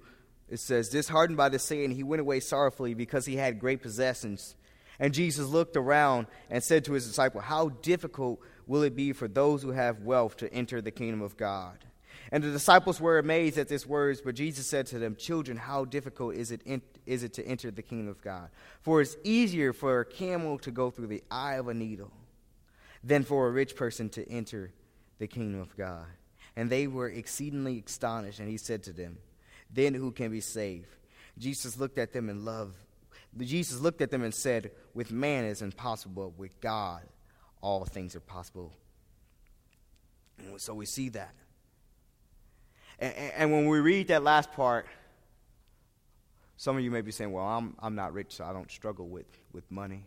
it 0.49 0.59
says 0.59 0.89
disheartened 0.89 1.37
by 1.37 1.49
the 1.49 1.59
saying 1.59 1.91
he 1.91 2.03
went 2.03 2.19
away 2.19 2.39
sorrowfully 2.39 2.93
because 2.93 3.25
he 3.25 3.35
had 3.35 3.59
great 3.59 3.81
possessions 3.81 4.55
and 4.99 5.13
jesus 5.13 5.47
looked 5.47 5.75
around 5.75 6.27
and 6.49 6.63
said 6.63 6.85
to 6.85 6.93
his 6.93 7.07
disciple 7.07 7.41
how 7.41 7.69
difficult 7.69 8.39
will 8.67 8.83
it 8.83 8.95
be 8.95 9.13
for 9.13 9.27
those 9.27 9.61
who 9.61 9.71
have 9.71 10.01
wealth 10.01 10.37
to 10.37 10.51
enter 10.53 10.81
the 10.81 10.91
kingdom 10.91 11.21
of 11.21 11.37
god 11.37 11.77
and 12.31 12.43
the 12.43 12.51
disciples 12.51 12.99
were 12.99 13.19
amazed 13.19 13.57
at 13.57 13.67
these 13.67 13.87
words 13.87 14.21
but 14.21 14.35
jesus 14.35 14.65
said 14.65 14.85
to 14.85 14.99
them 14.99 15.15
children 15.15 15.57
how 15.57 15.85
difficult 15.85 16.35
is 16.35 16.51
it, 16.51 16.61
in, 16.65 16.81
is 17.05 17.23
it 17.23 17.33
to 17.33 17.45
enter 17.45 17.71
the 17.71 17.81
kingdom 17.81 18.07
of 18.07 18.21
god 18.21 18.49
for 18.81 19.01
it's 19.01 19.17
easier 19.23 19.73
for 19.73 19.99
a 19.99 20.05
camel 20.05 20.57
to 20.57 20.71
go 20.71 20.89
through 20.89 21.07
the 21.07 21.23
eye 21.29 21.55
of 21.55 21.67
a 21.67 21.73
needle 21.73 22.11
than 23.03 23.23
for 23.23 23.47
a 23.47 23.51
rich 23.51 23.75
person 23.75 24.09
to 24.09 24.27
enter 24.29 24.71
the 25.19 25.27
kingdom 25.27 25.59
of 25.59 25.75
god 25.75 26.07
and 26.55 26.69
they 26.69 26.87
were 26.87 27.09
exceedingly 27.09 27.83
astonished. 27.85 28.39
And 28.39 28.49
he 28.49 28.57
said 28.57 28.83
to 28.83 28.93
them, 28.93 29.17
Then 29.71 29.93
who 29.93 30.11
can 30.11 30.31
be 30.31 30.41
saved? 30.41 30.87
Jesus 31.37 31.77
looked 31.77 31.97
at 31.97 32.13
them 32.13 32.29
and 32.29 32.45
loved. 32.45 32.75
Jesus 33.39 33.79
looked 33.79 34.01
at 34.01 34.11
them 34.11 34.23
and 34.23 34.33
said, 34.33 34.71
With 34.93 35.11
man 35.11 35.45
it's 35.45 35.61
impossible, 35.61 36.29
but 36.29 36.39
with 36.39 36.59
God 36.61 37.03
all 37.61 37.85
things 37.85 38.15
are 38.15 38.19
possible. 38.19 38.73
So 40.57 40.73
we 40.73 40.85
see 40.85 41.09
that. 41.09 41.33
And, 42.99 43.13
and, 43.15 43.51
when 43.51 43.67
we 43.67 43.79
read 43.79 44.09
that 44.09 44.23
last 44.23 44.51
part, 44.51 44.85
some 46.57 46.77
of 46.77 46.83
you 46.83 46.91
may 46.91 47.01
be 47.01 47.11
saying, 47.11 47.31
Well, 47.31 47.45
I'm, 47.45 47.75
I'm 47.79 47.95
not 47.95 48.13
rich, 48.13 48.35
so 48.35 48.43
I 48.45 48.53
don't 48.53 48.69
struggle 48.69 49.07
with, 49.07 49.25
with 49.51 49.69
money. 49.71 50.03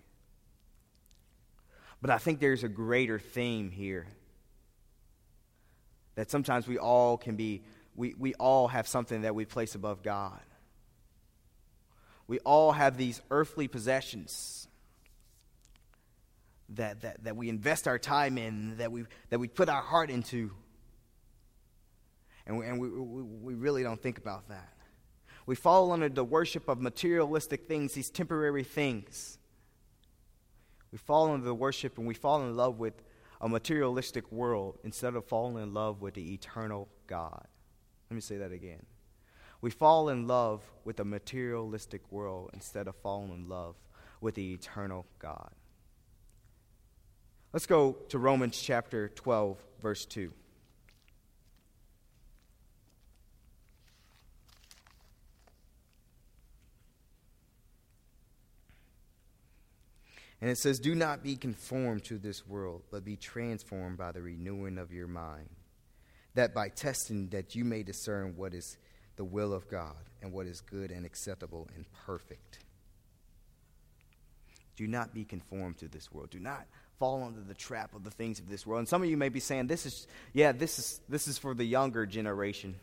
But 2.00 2.10
I 2.10 2.18
think 2.18 2.40
there's 2.40 2.62
a 2.62 2.68
greater 2.68 3.18
theme 3.18 3.70
here 3.70 4.06
that 6.14 6.30
sometimes 6.30 6.68
we 6.68 6.78
all 6.78 7.16
can 7.16 7.36
be, 7.36 7.62
we, 7.94 8.14
we 8.18 8.34
all 8.34 8.68
have 8.68 8.86
something 8.86 9.22
that 9.22 9.34
we 9.34 9.44
place 9.44 9.74
above 9.74 10.02
God. 10.02 10.40
We 12.28 12.38
all 12.40 12.72
have 12.72 12.96
these 12.96 13.20
earthly 13.30 13.68
possessions 13.68 14.66
that, 16.70 17.02
that, 17.02 17.24
that 17.24 17.36
we 17.36 17.48
invest 17.48 17.86
our 17.86 17.98
time 17.98 18.38
in, 18.38 18.78
that 18.78 18.90
we, 18.90 19.04
that 19.30 19.38
we 19.38 19.48
put 19.48 19.68
our 19.68 19.82
heart 19.82 20.10
into. 20.10 20.50
And, 22.46 22.58
we, 22.58 22.66
and 22.66 22.80
we, 22.80 22.88
we, 22.88 23.22
we 23.22 23.54
really 23.54 23.82
don't 23.82 24.00
think 24.00 24.18
about 24.18 24.48
that. 24.48 24.72
We 25.46 25.54
fall 25.54 25.92
under 25.92 26.08
the 26.08 26.24
worship 26.24 26.68
of 26.68 26.80
materialistic 26.80 27.68
things, 27.68 27.92
these 27.92 28.10
temporary 28.10 28.64
things. 28.64 29.38
We 30.90 30.98
fall 30.98 31.32
under 31.32 31.46
the 31.46 31.54
worship 31.54 31.98
and 31.98 32.06
we 32.06 32.14
fall 32.14 32.42
in 32.42 32.56
love 32.56 32.78
with 32.78 32.94
a 33.40 33.48
materialistic 33.48 34.30
world 34.32 34.78
instead 34.82 35.14
of 35.14 35.24
falling 35.26 35.62
in 35.62 35.72
love 35.74 36.00
with 36.00 36.14
the 36.14 36.34
eternal 36.34 36.88
God. 37.06 37.46
Let 38.10 38.14
me 38.14 38.20
say 38.20 38.38
that 38.38 38.50
again. 38.50 38.84
We 39.60 39.70
fall 39.70 40.08
in 40.08 40.26
love 40.26 40.62
with 40.84 41.00
a 41.00 41.04
materialistic 41.04 42.02
world 42.10 42.50
instead 42.52 42.88
of 42.88 42.96
falling 42.96 43.32
in 43.32 43.48
love 43.48 43.74
with 44.20 44.34
the 44.34 44.52
eternal 44.52 45.06
God. 45.18 45.50
Let's 47.52 47.66
go 47.66 47.96
to 48.10 48.18
Romans 48.18 48.60
chapter 48.60 49.08
12, 49.08 49.58
verse 49.80 50.04
2. 50.04 50.32
And 60.40 60.50
it 60.50 60.58
says, 60.58 60.78
Do 60.78 60.94
not 60.94 61.22
be 61.22 61.36
conformed 61.36 62.04
to 62.04 62.18
this 62.18 62.46
world, 62.46 62.82
but 62.90 63.04
be 63.04 63.16
transformed 63.16 63.96
by 63.96 64.12
the 64.12 64.22
renewing 64.22 64.78
of 64.78 64.92
your 64.92 65.08
mind, 65.08 65.48
that 66.34 66.54
by 66.54 66.68
testing 66.68 67.28
that 67.30 67.54
you 67.54 67.64
may 67.64 67.82
discern 67.82 68.36
what 68.36 68.52
is 68.52 68.76
the 69.16 69.24
will 69.24 69.52
of 69.52 69.68
God 69.68 69.96
and 70.22 70.32
what 70.32 70.46
is 70.46 70.60
good 70.60 70.90
and 70.90 71.04
acceptable 71.04 71.68
and 71.74 71.84
perfect. 72.06 72.58
Do 74.76 74.86
not 74.86 75.14
be 75.14 75.24
conformed 75.24 75.78
to 75.78 75.88
this 75.88 76.12
world. 76.12 76.30
Do 76.30 76.38
not 76.38 76.66
fall 76.98 77.24
under 77.24 77.40
the 77.40 77.54
trap 77.54 77.94
of 77.94 78.04
the 78.04 78.10
things 78.10 78.38
of 78.38 78.48
this 78.48 78.66
world. 78.66 78.80
And 78.80 78.88
some 78.88 79.02
of 79.02 79.08
you 79.08 79.16
may 79.16 79.28
be 79.28 79.40
saying, 79.40 79.66
This 79.66 79.86
is, 79.86 80.06
yeah, 80.32 80.52
this 80.52 80.78
is, 80.78 81.00
this 81.08 81.28
is 81.28 81.38
for 81.38 81.54
the 81.54 81.64
younger 81.64 82.06
generation. 82.06 82.76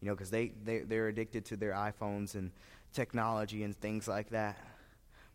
You 0.00 0.08
know, 0.08 0.14
because 0.14 0.30
they, 0.30 0.52
they, 0.64 0.80
they're 0.80 1.08
addicted 1.08 1.46
to 1.46 1.56
their 1.56 1.72
iPhones 1.72 2.34
and 2.34 2.50
technology 2.92 3.62
and 3.62 3.74
things 3.76 4.06
like 4.06 4.30
that. 4.30 4.58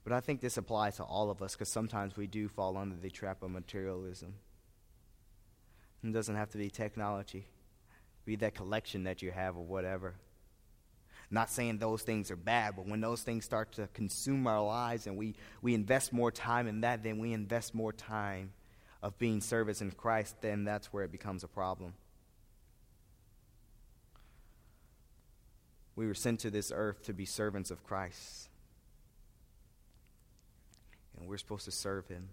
But 0.03 0.13
I 0.13 0.19
think 0.19 0.41
this 0.41 0.57
applies 0.57 0.97
to 0.97 1.03
all 1.03 1.29
of 1.29 1.41
us 1.41 1.53
because 1.53 1.69
sometimes 1.69 2.17
we 2.17 2.27
do 2.27 2.47
fall 2.47 2.77
under 2.77 2.95
the 2.95 3.09
trap 3.09 3.43
of 3.43 3.51
materialism. 3.51 4.33
It 6.03 6.13
doesn't 6.13 6.35
have 6.35 6.49
to 6.51 6.57
be 6.57 6.69
technology, 6.71 7.45
be 8.25 8.35
that 8.37 8.55
collection 8.55 9.03
that 9.03 9.21
you 9.21 9.31
have 9.31 9.57
or 9.57 9.63
whatever. 9.63 10.15
Not 11.29 11.49
saying 11.49 11.77
those 11.77 12.01
things 12.01 12.29
are 12.29 12.35
bad, 12.35 12.75
but 12.75 12.87
when 12.87 12.99
those 12.99 13.21
things 13.21 13.45
start 13.45 13.71
to 13.73 13.87
consume 13.93 14.47
our 14.47 14.63
lives 14.63 15.07
and 15.07 15.15
we, 15.15 15.35
we 15.61 15.73
invest 15.73 16.11
more 16.11 16.31
time 16.31 16.67
in 16.67 16.81
that, 16.81 17.03
then 17.03 17.19
we 17.19 17.31
invest 17.33 17.73
more 17.73 17.93
time 17.93 18.51
of 19.01 19.17
being 19.17 19.39
servants 19.41 19.81
in 19.81 19.91
Christ, 19.91 20.35
then 20.41 20.65
that's 20.65 20.91
where 20.91 21.03
it 21.03 21.11
becomes 21.11 21.43
a 21.43 21.47
problem. 21.47 21.93
We 25.95 26.05
were 26.05 26.13
sent 26.13 26.41
to 26.41 26.51
this 26.51 26.71
earth 26.73 27.03
to 27.03 27.13
be 27.13 27.25
servants 27.25 27.71
of 27.71 27.83
Christ 27.83 28.49
and 31.21 31.29
we're 31.29 31.37
supposed 31.37 31.65
to 31.65 31.71
serve 31.71 32.07
Him. 32.07 32.29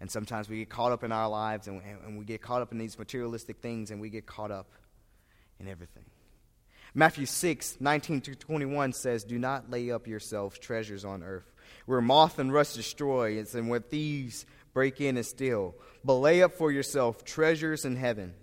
And 0.00 0.10
sometimes 0.10 0.48
we 0.48 0.58
get 0.58 0.68
caught 0.68 0.92
up 0.92 1.04
in 1.04 1.12
our 1.12 1.28
lives 1.28 1.68
and, 1.68 1.80
and 2.04 2.18
we 2.18 2.24
get 2.24 2.42
caught 2.42 2.62
up 2.62 2.72
in 2.72 2.78
these 2.78 2.98
materialistic 2.98 3.58
things 3.58 3.90
and 3.90 4.00
we 4.00 4.10
get 4.10 4.26
caught 4.26 4.50
up 4.50 4.66
in 5.58 5.68
everything. 5.68 6.04
Matthew 6.94 7.26
6, 7.26 7.76
19 7.78 8.20
to 8.22 8.34
21 8.34 8.94
says, 8.94 9.24
Do 9.24 9.38
not 9.38 9.70
lay 9.70 9.90
up 9.90 10.06
yourselves 10.06 10.58
treasures 10.58 11.04
on 11.04 11.22
earth, 11.22 11.52
where 11.84 12.00
moth 12.00 12.38
and 12.38 12.52
rust 12.52 12.74
destroy, 12.74 13.38
and 13.38 13.68
where 13.68 13.80
thieves 13.80 14.46
break 14.72 15.00
in 15.00 15.16
and 15.16 15.26
steal. 15.26 15.74
But 16.04 16.14
lay 16.14 16.42
up 16.42 16.52
for 16.52 16.72
yourself 16.72 17.22
treasures 17.24 17.84
in 17.84 17.96
heaven, 17.96 18.34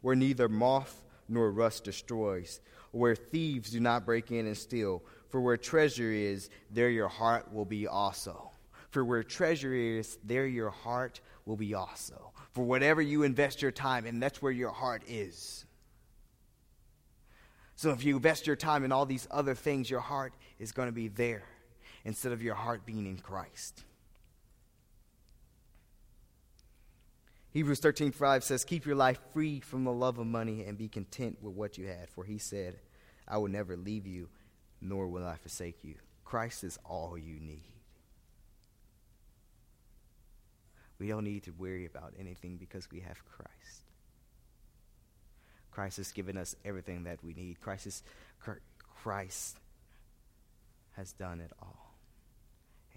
where 0.00 0.16
neither 0.16 0.48
moth 0.48 1.02
nor 1.28 1.52
rust 1.52 1.84
destroys, 1.84 2.60
where 2.90 3.14
thieves 3.14 3.70
do 3.70 3.78
not 3.78 4.06
break 4.06 4.32
in 4.32 4.46
and 4.46 4.58
steal. 4.58 5.04
For 5.28 5.40
where 5.40 5.56
treasure 5.56 6.10
is, 6.10 6.50
there 6.72 6.90
your 6.90 7.06
heart 7.06 7.54
will 7.54 7.64
be 7.64 7.86
also. 7.86 8.50
For 8.90 9.04
where 9.04 9.22
treasure 9.22 9.72
is, 9.72 10.18
there 10.24 10.46
your 10.46 10.70
heart 10.70 11.20
will 11.44 11.56
be 11.56 11.74
also. 11.74 12.32
For 12.52 12.64
whatever 12.64 13.00
you 13.00 13.22
invest 13.22 13.62
your 13.62 13.70
time 13.70 14.06
in, 14.06 14.20
that's 14.20 14.42
where 14.42 14.52
your 14.52 14.70
heart 14.70 15.02
is. 15.06 15.64
So 17.76 17.90
if 17.90 18.04
you 18.04 18.16
invest 18.16 18.46
your 18.46 18.56
time 18.56 18.84
in 18.84 18.92
all 18.92 19.06
these 19.06 19.26
other 19.30 19.54
things, 19.54 19.88
your 19.88 20.00
heart 20.00 20.34
is 20.58 20.72
going 20.72 20.88
to 20.88 20.92
be 20.92 21.08
there 21.08 21.44
instead 22.04 22.32
of 22.32 22.42
your 22.42 22.54
heart 22.54 22.84
being 22.84 23.06
in 23.06 23.16
Christ. 23.18 23.84
Hebrews 27.52 27.80
13:5 27.80 28.44
says, 28.44 28.64
"Keep 28.64 28.86
your 28.86 28.96
life 28.96 29.18
free 29.32 29.60
from 29.60 29.84
the 29.84 29.92
love 29.92 30.18
of 30.18 30.26
money 30.26 30.64
and 30.64 30.78
be 30.78 30.88
content 30.88 31.42
with 31.42 31.54
what 31.54 31.78
you 31.78 31.86
had, 31.86 32.10
for 32.10 32.24
he 32.24 32.38
said, 32.38 32.80
I 33.26 33.38
will 33.38 33.48
never 33.48 33.76
leave 33.76 34.06
you 34.06 34.28
nor 34.80 35.08
will 35.08 35.26
I 35.26 35.36
forsake 35.36 35.84
you. 35.84 35.96
Christ 36.24 36.64
is 36.64 36.78
all 36.84 37.18
you 37.18 37.38
need. 37.40 37.69
We 41.00 41.08
don't 41.08 41.24
need 41.24 41.44
to 41.44 41.52
worry 41.52 41.86
about 41.86 42.12
anything 42.20 42.58
because 42.58 42.90
we 42.90 43.00
have 43.00 43.24
Christ. 43.24 43.84
Christ 45.70 45.96
has 45.96 46.12
given 46.12 46.36
us 46.36 46.54
everything 46.62 47.04
that 47.04 47.24
we 47.24 47.32
need. 47.32 47.58
Christ, 47.60 47.86
is, 47.86 48.02
Christ 49.02 49.56
has 50.96 51.12
done 51.12 51.40
it 51.40 51.52
all. 51.62 51.94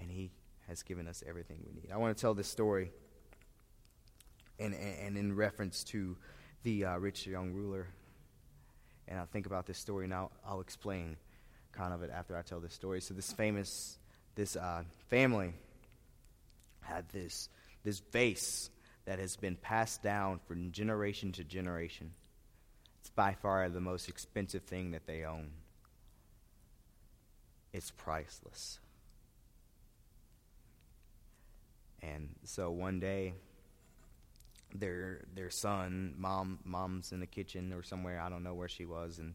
And 0.01 0.11
he 0.11 0.31
has 0.67 0.83
given 0.83 1.07
us 1.07 1.23
everything 1.25 1.59
we 1.65 1.71
need. 1.71 1.91
I 1.93 1.97
want 1.97 2.15
to 2.15 2.19
tell 2.19 2.33
this 2.33 2.47
story 2.47 2.91
and, 4.59 4.75
and, 4.75 5.17
in 5.17 5.35
reference 5.35 5.83
to 5.85 6.17
the 6.63 6.85
uh, 6.85 6.97
rich 6.97 7.25
young 7.25 7.53
ruler. 7.53 7.87
And 9.07 9.17
I'll 9.17 9.27
think 9.27 9.45
about 9.45 9.65
this 9.65 9.77
story 9.77 10.05
and 10.05 10.13
I'll, 10.13 10.31
I'll 10.45 10.61
explain 10.61 11.15
kind 11.71 11.93
of 11.93 12.03
it 12.03 12.11
after 12.13 12.35
I 12.35 12.41
tell 12.41 12.59
this 12.59 12.73
story. 12.73 12.99
So 12.99 13.13
this 13.13 13.31
famous, 13.31 13.97
this 14.35 14.57
uh, 14.57 14.83
family 15.09 15.53
had 16.81 17.07
this 17.09 17.47
this 17.83 17.99
vase 18.11 18.69
that 19.05 19.19
has 19.19 19.35
been 19.35 19.55
passed 19.55 20.01
down 20.01 20.39
from 20.47 20.71
generation 20.71 21.31
to 21.33 21.43
generation. 21.43 22.11
It's 23.01 23.09
by 23.09 23.33
far 23.33 23.67
the 23.69 23.81
most 23.81 24.07
expensive 24.07 24.63
thing 24.63 24.91
that 24.91 25.05
they 25.05 25.23
own. 25.23 25.51
It's 27.73 27.91
priceless. 27.91 28.79
And 32.01 32.29
so 32.43 32.69
one 32.71 32.99
day, 32.99 33.33
their 34.75 35.25
their 35.33 35.49
son, 35.49 36.15
mom, 36.17 36.59
mom's 36.63 37.11
in 37.11 37.19
the 37.19 37.27
kitchen 37.27 37.73
or 37.73 37.83
somewhere. 37.83 38.19
I 38.19 38.29
don't 38.29 38.43
know 38.43 38.53
where 38.53 38.67
she 38.67 38.85
was, 38.85 39.19
and 39.19 39.33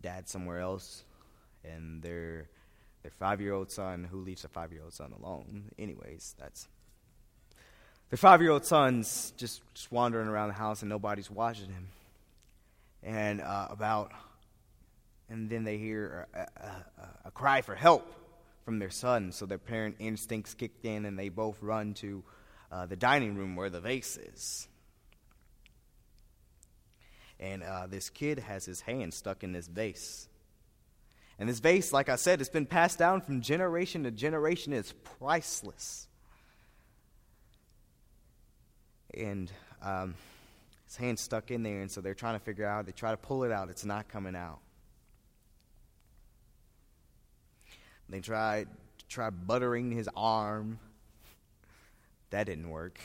dad 0.00 0.28
somewhere 0.28 0.60
else 0.60 1.04
and 1.64 2.02
their 2.02 2.48
their 3.02 3.10
five 3.10 3.40
year 3.40 3.52
old 3.52 3.70
son 3.70 4.04
who 4.04 4.18
leaves 4.20 4.44
a 4.44 4.48
five 4.48 4.72
year 4.72 4.82
old 4.82 4.92
son 4.92 5.12
alone. 5.12 5.70
Anyways, 5.78 6.34
that's 6.38 6.68
their 8.14 8.18
five 8.18 8.40
year 8.40 8.52
old 8.52 8.64
son's 8.64 9.32
just, 9.36 9.60
just 9.74 9.90
wandering 9.90 10.28
around 10.28 10.46
the 10.46 10.54
house 10.54 10.82
and 10.82 10.88
nobody's 10.88 11.28
watching 11.28 11.66
him. 11.66 11.88
And 13.02 13.40
uh, 13.40 13.66
about, 13.70 14.12
and 15.28 15.50
then 15.50 15.64
they 15.64 15.78
hear 15.78 16.28
a, 16.32 16.38
a, 16.38 16.84
a, 17.24 17.30
cry 17.32 17.62
for 17.62 17.74
help 17.74 18.08
from 18.64 18.78
their 18.78 18.90
son. 18.90 19.32
So 19.32 19.46
their 19.46 19.58
parent 19.58 19.96
instincts 19.98 20.54
kicked 20.54 20.84
in 20.84 21.06
and 21.06 21.18
they 21.18 21.28
both 21.28 21.60
run 21.60 21.94
to 21.94 22.22
uh, 22.70 22.86
the 22.86 22.94
dining 22.94 23.34
room 23.34 23.56
where 23.56 23.68
the 23.68 23.80
vase 23.80 24.16
is. 24.16 24.68
And 27.40 27.64
uh, 27.64 27.88
this 27.88 28.10
kid 28.10 28.38
has 28.38 28.64
his 28.64 28.80
hand 28.80 29.12
stuck 29.12 29.42
in 29.42 29.50
this 29.50 29.66
vase. 29.66 30.28
And 31.40 31.48
this 31.48 31.58
vase, 31.58 31.92
like 31.92 32.08
I 32.08 32.14
said, 32.14 32.40
it's 32.40 32.48
been 32.48 32.66
passed 32.66 32.96
down 32.96 33.22
from 33.22 33.40
generation 33.40 34.04
to 34.04 34.12
generation. 34.12 34.72
It's 34.72 34.94
priceless. 35.18 36.06
And 39.16 39.50
um, 39.82 40.14
his 40.86 40.96
hand's 40.96 41.22
stuck 41.22 41.50
in 41.50 41.62
there, 41.62 41.80
and 41.80 41.90
so 41.90 42.00
they're 42.00 42.14
trying 42.14 42.38
to 42.38 42.44
figure 42.44 42.66
out. 42.66 42.86
They 42.86 42.92
try 42.92 43.10
to 43.10 43.16
pull 43.16 43.44
it 43.44 43.52
out. 43.52 43.70
It's 43.70 43.84
not 43.84 44.08
coming 44.08 44.36
out. 44.36 44.60
They 48.08 48.20
tried 48.20 48.68
try 49.08 49.30
buttering 49.30 49.92
his 49.92 50.08
arm. 50.16 50.78
That 52.30 52.44
didn't 52.46 52.68
work. 52.68 52.98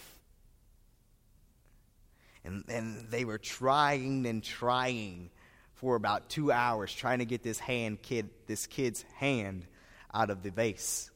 And, 2.44 2.64
and 2.68 3.10
they 3.10 3.26
were 3.26 3.38
trying 3.38 4.26
and 4.26 4.44
trying 4.44 5.30
for 5.76 5.96
about 5.96 6.30
two 6.30 6.52
hours 6.52 6.94
trying 6.94 7.20
to 7.20 7.26
get 7.26 7.44
this 7.44 7.60
hand 7.60 8.02
kid, 8.02 8.30
this 8.48 8.66
kid's 8.66 9.04
hand 9.16 9.66
out 10.14 10.30
of 10.30 10.44
the 10.44 10.50
vase. 10.50 11.12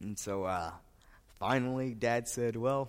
And 0.00 0.18
so 0.18 0.44
uh, 0.44 0.70
finally, 1.38 1.94
Dad 1.94 2.28
said, 2.28 2.56
Well, 2.56 2.88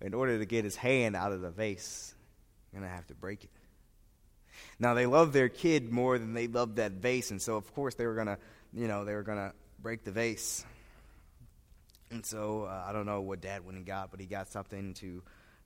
in 0.00 0.14
order 0.14 0.38
to 0.38 0.46
get 0.46 0.64
his 0.64 0.76
hand 0.76 1.16
out 1.16 1.32
of 1.32 1.40
the 1.40 1.50
vase, 1.50 2.14
I'm 2.72 2.80
going 2.80 2.90
to 2.90 2.94
have 2.94 3.06
to 3.08 3.14
break 3.14 3.44
it. 3.44 3.50
Now, 4.78 4.94
they 4.94 5.06
loved 5.06 5.32
their 5.32 5.48
kid 5.48 5.90
more 5.92 6.18
than 6.18 6.34
they 6.34 6.46
loved 6.46 6.76
that 6.76 6.92
vase, 6.92 7.30
and 7.30 7.40
so, 7.40 7.56
of 7.56 7.72
course, 7.74 7.94
they 7.94 8.06
were 8.06 8.14
going 8.14 8.26
to, 8.26 8.38
you 8.72 8.88
know, 8.88 9.04
they 9.04 9.14
were 9.14 9.22
going 9.22 9.38
to 9.38 9.52
break 9.80 10.04
the 10.04 10.10
vase. 10.10 10.64
And 12.10 12.24
so, 12.24 12.64
uh, 12.64 12.84
I 12.86 12.92
don't 12.92 13.06
know 13.06 13.20
what 13.20 13.40
Dad 13.40 13.64
went 13.64 13.76
and 13.76 13.86
got, 13.86 14.10
but 14.10 14.20
he 14.20 14.26
got 14.26 14.48
something 14.48 14.94
to, 14.94 15.22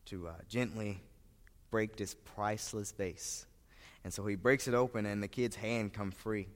to 0.07 0.29
uh, 0.29 0.33
gently 0.49 1.01
break 1.71 1.97
this 1.97 2.15
priceless 2.37 2.93
vase. 2.93 3.47
And 4.05 4.13
so 4.13 4.27
he 4.27 4.37
breaks 4.37 4.69
it 4.69 4.75
open, 4.75 5.07
and 5.07 5.23
the 5.23 5.29
kid's 5.29 5.57
hand 5.57 5.95
come 5.95 6.11
free. 6.11 6.47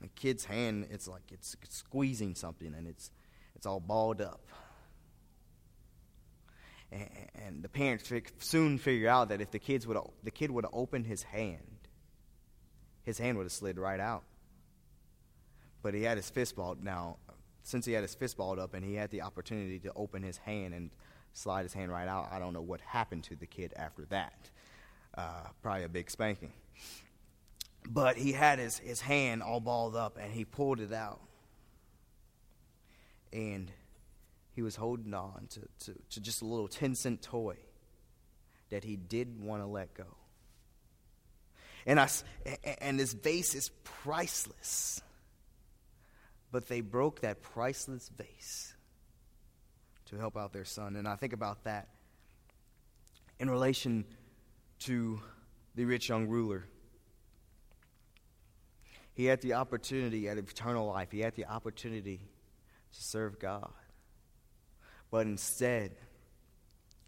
And 0.00 0.08
the 0.08 0.12
kid's 0.14 0.44
hand, 0.44 0.86
it's 0.90 1.08
like 1.08 1.32
it's, 1.32 1.56
it's 1.62 1.76
squeezing 1.76 2.34
something, 2.34 2.72
and 2.74 2.86
it's, 2.86 3.10
it's 3.66 3.72
all 3.72 3.80
balled 3.80 4.20
up. 4.20 4.40
And, 6.92 7.08
and 7.44 7.62
the 7.64 7.68
parents 7.68 8.12
soon 8.38 8.78
figure 8.78 9.08
out 9.08 9.30
that 9.30 9.40
if 9.40 9.50
the, 9.50 9.58
kids 9.58 9.88
would, 9.88 9.98
the 10.22 10.30
kid 10.30 10.52
would 10.52 10.64
have 10.64 10.72
opened 10.72 11.06
his 11.06 11.24
hand, 11.24 11.88
his 13.02 13.18
hand 13.18 13.36
would 13.38 13.42
have 13.42 13.52
slid 13.52 13.76
right 13.76 13.98
out. 13.98 14.22
But 15.82 15.94
he 15.94 16.04
had 16.04 16.16
his 16.16 16.30
fist 16.30 16.54
balled. 16.54 16.84
Now, 16.84 17.16
since 17.64 17.84
he 17.84 17.92
had 17.92 18.02
his 18.02 18.14
fist 18.14 18.36
balled 18.36 18.60
up 18.60 18.72
and 18.72 18.84
he 18.84 18.94
had 18.94 19.10
the 19.10 19.22
opportunity 19.22 19.80
to 19.80 19.92
open 19.96 20.22
his 20.22 20.38
hand 20.38 20.72
and 20.72 20.90
slide 21.32 21.64
his 21.64 21.72
hand 21.72 21.90
right 21.90 22.06
out, 22.06 22.28
I 22.30 22.38
don't 22.38 22.52
know 22.52 22.62
what 22.62 22.80
happened 22.80 23.24
to 23.24 23.34
the 23.34 23.46
kid 23.46 23.72
after 23.74 24.04
that. 24.10 24.48
Uh, 25.18 25.48
probably 25.60 25.82
a 25.82 25.88
big 25.88 26.08
spanking. 26.08 26.52
But 27.88 28.16
he 28.16 28.30
had 28.30 28.60
his, 28.60 28.78
his 28.78 29.00
hand 29.00 29.42
all 29.42 29.58
balled 29.58 29.96
up 29.96 30.18
and 30.20 30.32
he 30.32 30.44
pulled 30.44 30.78
it 30.78 30.92
out. 30.92 31.20
And 33.32 33.70
he 34.52 34.62
was 34.62 34.76
holding 34.76 35.14
on 35.14 35.48
to, 35.50 35.60
to, 35.84 35.98
to 36.10 36.20
just 36.20 36.42
a 36.42 36.46
little 36.46 36.68
10 36.68 36.94
cent 36.94 37.22
toy 37.22 37.56
that 38.70 38.84
he 38.84 38.96
did 38.96 39.40
want 39.40 39.62
to 39.62 39.66
let 39.66 39.94
go. 39.94 40.16
And, 41.86 42.00
I, 42.00 42.08
and 42.80 42.98
this 42.98 43.12
vase 43.12 43.54
is 43.54 43.70
priceless. 43.84 45.00
But 46.50 46.68
they 46.68 46.80
broke 46.80 47.20
that 47.20 47.42
priceless 47.42 48.10
vase 48.16 48.74
to 50.06 50.16
help 50.16 50.36
out 50.36 50.52
their 50.52 50.64
son. 50.64 50.96
And 50.96 51.06
I 51.06 51.16
think 51.16 51.32
about 51.32 51.64
that 51.64 51.88
in 53.38 53.50
relation 53.50 54.04
to 54.80 55.20
the 55.74 55.84
rich 55.84 56.08
young 56.08 56.26
ruler. 56.26 56.64
He 59.14 59.26
had 59.26 59.40
the 59.40 59.54
opportunity 59.54 60.28
at 60.28 60.38
eternal 60.38 60.86
life, 60.86 61.10
he 61.10 61.20
had 61.20 61.34
the 61.34 61.46
opportunity 61.46 62.20
to 62.92 63.02
serve 63.02 63.38
God. 63.38 63.72
But 65.10 65.26
instead, 65.26 65.92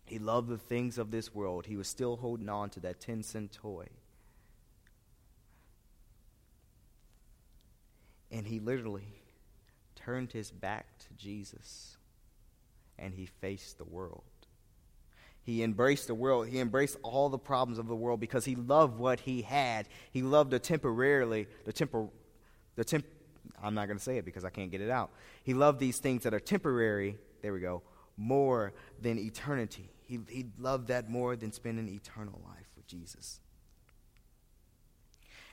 he 0.05 0.19
loved 0.19 0.49
the 0.49 0.59
things 0.59 0.99
of 0.99 1.11
this 1.11 1.35
world. 1.35 1.67
He 1.67 1.77
was 1.77 1.89
still 1.89 2.17
holding 2.17 2.49
on 2.49 2.71
to 2.71 2.81
that 2.81 3.01
10 3.01 3.23
cent 3.23 3.53
toy. 3.53 3.87
And 8.31 8.47
he 8.47 8.61
literally 8.61 9.23
turned 9.95 10.33
his 10.33 10.51
back 10.51 10.87
to 10.99 11.07
Jesus 11.17 11.97
and 12.99 13.15
he 13.15 13.27
faced 13.27 13.79
the 13.79 13.85
world. 13.85 14.23
He 15.43 15.63
embraced 15.63 16.09
the 16.09 16.15
world. 16.15 16.49
He 16.49 16.61
embraced 16.61 16.99
all 17.03 17.31
the 17.31 17.39
problems 17.39 17.79
of 17.79 17.87
the 17.87 17.97
world 17.97 18.21
because 18.21 18.45
he 18.45 18.55
loved 18.55 18.99
what 18.99 19.21
he 19.21 19.41
had. 19.41 19.89
He 20.11 20.21
loved 20.23 20.51
the 20.51 20.59
temporarily, 20.59 21.47
the 21.65 21.73
tempor, 21.73 22.11
the 22.77 22.85
temp. 22.85 23.07
I'm 23.63 23.75
not 23.75 23.87
going 23.87 23.99
to 23.99 24.03
say 24.03 24.19
it 24.19 24.25
because 24.25 24.45
I 24.45 24.51
can't 24.51 24.71
get 24.71 24.81
it 24.81 24.91
out. 24.91 25.11
He 25.43 25.55
loved 25.55 25.81
these 25.81 25.99
things 25.99 26.25
that 26.25 26.35
are 26.35 26.41
temporary. 26.41 27.17
There 27.43 27.53
we 27.53 27.61
go. 27.61 27.83
More 28.17 28.73
than 29.01 29.19
eternity. 29.19 29.91
He 30.07 30.19
he 30.29 30.47
loved 30.59 30.89
that 30.89 31.09
more 31.09 31.37
than 31.37 31.53
spending 31.53 31.89
eternal 31.89 32.41
life 32.45 32.67
with 32.77 32.87
Jesus. 32.87 33.41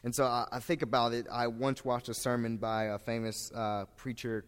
And 0.03 0.13
so 0.13 0.25
I, 0.25 0.47
I, 0.51 0.59
think 0.59 0.83
about 0.83 1.13
it. 1.13 1.25
I 1.31 1.47
once 1.47 1.83
watched 1.83 2.09
a 2.09 2.13
sermon 2.13 2.57
by 2.57 2.85
a 2.85 2.99
famous 2.99 3.51
uh, 3.51 3.85
preacher, 3.97 4.45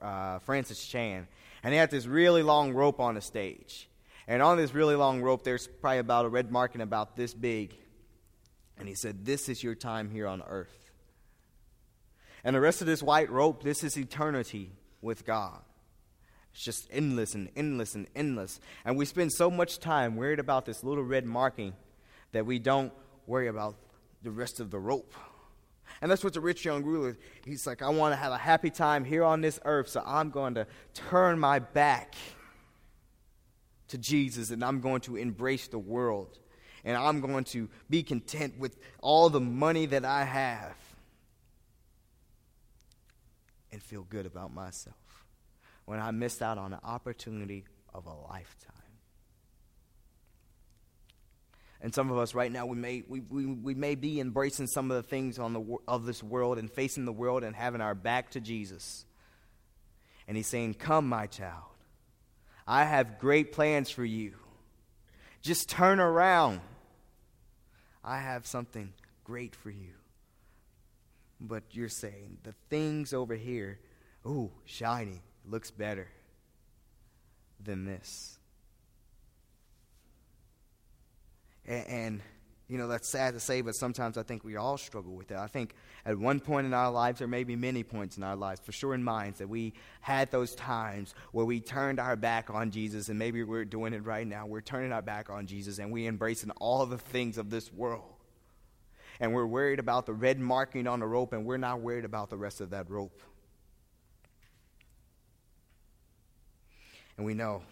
uh, 0.00 0.38
Francis 0.38 0.86
Chan, 0.86 1.26
and 1.64 1.74
he 1.74 1.78
had 1.78 1.90
this 1.90 2.06
really 2.06 2.44
long 2.44 2.72
rope 2.72 3.00
on 3.00 3.16
the 3.16 3.20
stage. 3.20 3.88
And 4.28 4.42
on 4.42 4.56
this 4.56 4.74
really 4.74 4.94
long 4.94 5.22
rope, 5.22 5.42
there's 5.42 5.66
probably 5.66 5.98
about 5.98 6.24
a 6.24 6.28
red 6.28 6.50
marking 6.50 6.80
about 6.80 7.16
this 7.16 7.34
big. 7.34 7.74
And 8.78 8.88
he 8.88 8.94
said, 8.94 9.24
This 9.24 9.48
is 9.48 9.62
your 9.62 9.74
time 9.74 10.10
here 10.10 10.26
on 10.26 10.42
earth. 10.46 10.85
And 12.46 12.54
the 12.54 12.60
rest 12.60 12.80
of 12.80 12.86
this 12.86 13.02
white 13.02 13.28
rope, 13.28 13.64
this 13.64 13.82
is 13.82 13.98
eternity 13.98 14.70
with 15.02 15.26
God. 15.26 15.58
It's 16.52 16.62
just 16.62 16.86
endless 16.92 17.34
and 17.34 17.50
endless 17.56 17.96
and 17.96 18.06
endless. 18.14 18.60
And 18.84 18.96
we 18.96 19.04
spend 19.04 19.32
so 19.32 19.50
much 19.50 19.80
time 19.80 20.14
worried 20.14 20.38
about 20.38 20.64
this 20.64 20.84
little 20.84 21.02
red 21.02 21.26
marking 21.26 21.72
that 22.30 22.46
we 22.46 22.60
don't 22.60 22.92
worry 23.26 23.48
about 23.48 23.74
the 24.22 24.30
rest 24.30 24.60
of 24.60 24.70
the 24.70 24.78
rope. 24.78 25.12
And 26.00 26.08
that's 26.08 26.22
what 26.22 26.34
the 26.34 26.40
rich 26.40 26.64
young 26.64 26.84
ruler, 26.84 27.18
he's 27.44 27.66
like, 27.66 27.82
I 27.82 27.88
want 27.88 28.12
to 28.12 28.16
have 28.16 28.30
a 28.30 28.38
happy 28.38 28.70
time 28.70 29.04
here 29.04 29.24
on 29.24 29.40
this 29.40 29.58
earth, 29.64 29.88
so 29.88 30.04
I'm 30.06 30.30
going 30.30 30.54
to 30.54 30.68
turn 30.94 31.40
my 31.40 31.58
back 31.58 32.14
to 33.88 33.98
Jesus 33.98 34.52
and 34.52 34.64
I'm 34.64 34.80
going 34.80 35.00
to 35.00 35.16
embrace 35.16 35.66
the 35.66 35.80
world. 35.80 36.38
And 36.84 36.96
I'm 36.96 37.20
going 37.20 37.42
to 37.46 37.68
be 37.90 38.04
content 38.04 38.56
with 38.60 38.76
all 39.02 39.30
the 39.30 39.40
money 39.40 39.86
that 39.86 40.04
I 40.04 40.22
have 40.22 40.76
and 43.76 43.82
feel 43.82 44.06
good 44.08 44.24
about 44.24 44.54
myself 44.54 44.96
when 45.84 46.00
I 46.00 46.10
missed 46.10 46.40
out 46.40 46.56
on 46.56 46.70
the 46.70 46.82
opportunity 46.82 47.66
of 47.92 48.06
a 48.06 48.14
lifetime. 48.32 48.72
And 51.82 51.94
some 51.94 52.10
of 52.10 52.16
us 52.16 52.34
right 52.34 52.50
now, 52.50 52.64
we 52.64 52.74
may, 52.74 53.02
we, 53.06 53.20
we, 53.20 53.44
we 53.44 53.74
may 53.74 53.94
be 53.94 54.18
embracing 54.18 54.66
some 54.66 54.90
of 54.90 54.96
the 54.96 55.02
things 55.02 55.38
on 55.38 55.52
the, 55.52 55.76
of 55.86 56.06
this 56.06 56.22
world 56.22 56.56
and 56.56 56.72
facing 56.72 57.04
the 57.04 57.12
world 57.12 57.44
and 57.44 57.54
having 57.54 57.82
our 57.82 57.94
back 57.94 58.30
to 58.30 58.40
Jesus. 58.40 59.04
And 60.26 60.38
he's 60.38 60.46
saying, 60.46 60.74
Come, 60.74 61.06
my 61.06 61.26
child. 61.26 61.76
I 62.66 62.84
have 62.84 63.18
great 63.18 63.52
plans 63.52 63.90
for 63.90 64.06
you. 64.06 64.32
Just 65.42 65.68
turn 65.68 66.00
around. 66.00 66.62
I 68.02 68.20
have 68.20 68.46
something 68.46 68.94
great 69.22 69.54
for 69.54 69.68
you. 69.68 69.92
But 71.40 71.64
you're 71.72 71.88
saying 71.88 72.38
the 72.44 72.54
things 72.70 73.12
over 73.12 73.34
here, 73.34 73.78
ooh, 74.26 74.50
shiny, 74.64 75.20
looks 75.44 75.70
better 75.70 76.08
than 77.62 77.84
this. 77.84 78.38
And, 81.66 81.86
and, 81.88 82.22
you 82.68 82.78
know, 82.78 82.88
that's 82.88 83.08
sad 83.08 83.34
to 83.34 83.40
say, 83.40 83.60
but 83.60 83.74
sometimes 83.74 84.16
I 84.16 84.22
think 84.22 84.44
we 84.44 84.56
all 84.56 84.78
struggle 84.78 85.14
with 85.14 85.28
that. 85.28 85.38
I 85.38 85.46
think 85.46 85.74
at 86.04 86.18
one 86.18 86.40
point 86.40 86.66
in 86.66 86.74
our 86.74 86.90
lives, 86.90 87.20
or 87.20 87.28
maybe 87.28 87.54
many 87.54 87.82
points 87.82 88.16
in 88.16 88.22
our 88.22 88.34
lives, 88.34 88.60
for 88.64 88.72
sure 88.72 88.94
in 88.94 89.04
minds, 89.04 89.38
that 89.38 89.48
we 89.48 89.74
had 90.00 90.30
those 90.30 90.54
times 90.54 91.14
where 91.32 91.44
we 91.44 91.60
turned 91.60 92.00
our 92.00 92.16
back 92.16 92.48
on 92.48 92.70
Jesus, 92.70 93.08
and 93.08 93.18
maybe 93.18 93.42
we're 93.42 93.64
doing 93.64 93.92
it 93.92 94.04
right 94.04 94.26
now. 94.26 94.46
We're 94.46 94.62
turning 94.62 94.92
our 94.92 95.02
back 95.02 95.28
on 95.28 95.46
Jesus, 95.46 95.78
and 95.78 95.92
we 95.92 96.06
embracing 96.06 96.50
all 96.52 96.86
the 96.86 96.98
things 96.98 97.38
of 97.38 97.50
this 97.50 97.72
world. 97.72 98.15
And 99.20 99.32
we're 99.32 99.46
worried 99.46 99.78
about 99.78 100.06
the 100.06 100.12
red 100.12 100.38
marking 100.38 100.86
on 100.86 101.00
the 101.00 101.06
rope, 101.06 101.32
and 101.32 101.44
we're 101.44 101.56
not 101.56 101.80
worried 101.80 102.04
about 102.04 102.30
the 102.30 102.36
rest 102.36 102.60
of 102.60 102.70
that 102.70 102.90
rope. 102.90 103.20
And 107.16 107.24
we 107.24 107.34
know, 107.34 107.62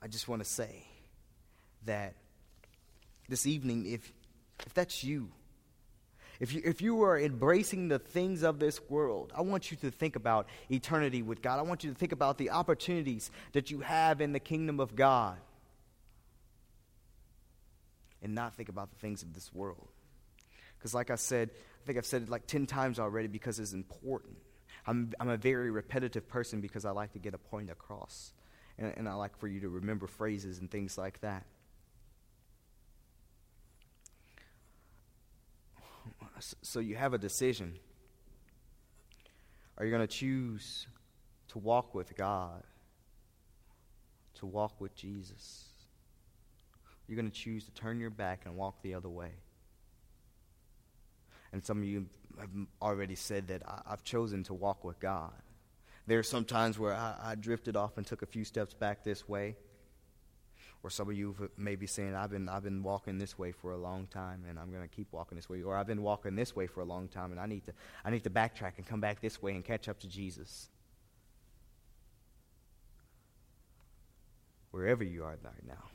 I 0.00 0.06
just 0.06 0.28
want 0.28 0.42
to 0.42 0.48
say 0.48 0.86
that 1.86 2.14
this 3.28 3.46
evening, 3.46 3.86
if, 3.86 4.12
if 4.64 4.74
that's 4.74 5.02
you, 5.02 5.32
if 6.38 6.54
you, 6.54 6.62
if 6.64 6.80
you 6.80 7.02
are 7.02 7.18
embracing 7.18 7.88
the 7.88 7.98
things 7.98 8.42
of 8.42 8.58
this 8.58 8.80
world, 8.88 9.32
I 9.36 9.42
want 9.42 9.70
you 9.70 9.76
to 9.78 9.90
think 9.90 10.16
about 10.16 10.46
eternity 10.70 11.20
with 11.20 11.42
God. 11.42 11.58
I 11.58 11.62
want 11.62 11.84
you 11.84 11.90
to 11.90 11.96
think 11.96 12.12
about 12.12 12.38
the 12.38 12.50
opportunities 12.50 13.30
that 13.52 13.70
you 13.70 13.80
have 13.80 14.20
in 14.20 14.32
the 14.32 14.40
kingdom 14.40 14.80
of 14.80 14.96
God 14.96 15.36
and 18.22 18.34
not 18.34 18.54
think 18.54 18.68
about 18.68 18.90
the 18.90 18.96
things 18.96 19.22
of 19.22 19.34
this 19.34 19.52
world. 19.52 19.88
Because, 20.78 20.94
like 20.94 21.10
I 21.10 21.16
said, 21.16 21.50
I 21.82 21.86
think 21.86 21.98
I've 21.98 22.06
said 22.06 22.22
it 22.22 22.28
like 22.28 22.46
10 22.46 22.66
times 22.66 22.98
already 22.98 23.28
because 23.28 23.58
it's 23.58 23.72
important. 23.72 24.36
I'm, 24.86 25.12
I'm 25.20 25.28
a 25.28 25.36
very 25.36 25.70
repetitive 25.70 26.28
person 26.28 26.60
because 26.60 26.84
I 26.84 26.90
like 26.90 27.12
to 27.12 27.18
get 27.18 27.34
a 27.34 27.38
point 27.38 27.70
across. 27.70 28.32
And, 28.78 28.92
and 28.96 29.08
I 29.08 29.14
like 29.14 29.36
for 29.38 29.46
you 29.46 29.60
to 29.60 29.68
remember 29.68 30.06
phrases 30.06 30.58
and 30.58 30.70
things 30.70 30.96
like 30.96 31.20
that. 31.20 31.44
So 36.62 36.80
you 36.80 36.96
have 36.96 37.12
a 37.12 37.18
decision. 37.18 37.78
Are 39.76 39.84
you 39.84 39.90
going 39.90 40.06
to 40.06 40.14
choose 40.14 40.86
to 41.48 41.58
walk 41.58 41.94
with 41.94 42.16
God? 42.16 42.62
To 44.36 44.46
walk 44.46 44.80
with 44.80 44.94
Jesus? 44.94 45.69
You're 47.10 47.16
going 47.16 47.28
to 47.28 47.36
choose 47.36 47.64
to 47.64 47.72
turn 47.72 47.98
your 47.98 48.08
back 48.08 48.42
and 48.44 48.54
walk 48.54 48.82
the 48.82 48.94
other 48.94 49.08
way. 49.08 49.32
And 51.52 51.64
some 51.64 51.78
of 51.78 51.84
you 51.84 52.06
have 52.38 52.50
already 52.80 53.16
said 53.16 53.48
that 53.48 53.62
I, 53.66 53.82
have 53.90 54.04
chosen 54.04 54.44
to 54.44 54.54
walk 54.54 54.84
with 54.84 55.00
God. 55.00 55.32
There 56.06 56.20
are 56.20 56.22
some 56.22 56.44
times 56.44 56.78
where 56.78 56.94
I, 56.94 57.16
I 57.20 57.34
drifted 57.34 57.74
off 57.74 57.96
and 57.96 58.06
took 58.06 58.22
a 58.22 58.26
few 58.26 58.44
steps 58.44 58.74
back 58.74 59.02
this 59.02 59.28
way. 59.28 59.56
Or 60.84 60.90
some 60.90 61.10
of 61.10 61.16
you 61.16 61.34
may 61.56 61.74
be 61.74 61.88
saying, 61.88 62.14
I've 62.14 62.30
been, 62.30 62.48
I've 62.48 62.62
been 62.62 62.80
walking 62.80 63.18
this 63.18 63.36
way 63.36 63.50
for 63.50 63.72
a 63.72 63.76
long 63.76 64.06
time 64.06 64.44
and 64.48 64.56
I'm 64.56 64.70
going 64.70 64.88
to 64.88 64.94
keep 64.94 65.08
walking 65.10 65.34
this 65.34 65.48
way. 65.48 65.62
Or 65.62 65.76
I've 65.76 65.88
been 65.88 66.02
walking 66.02 66.36
this 66.36 66.54
way 66.54 66.68
for 66.68 66.80
a 66.80 66.84
long 66.84 67.08
time 67.08 67.32
and 67.32 67.40
I 67.40 67.46
need, 67.46 67.66
to, 67.66 67.72
I 68.04 68.10
need 68.10 68.22
to 68.22 68.30
backtrack 68.30 68.74
and 68.76 68.86
come 68.86 69.00
back 69.00 69.20
this 69.20 69.42
way 69.42 69.56
and 69.56 69.64
catch 69.64 69.88
up 69.88 69.98
to 69.98 70.06
Jesus. 70.06 70.68
Wherever 74.70 75.02
you 75.02 75.24
are 75.24 75.36
right 75.42 75.66
now. 75.66 75.90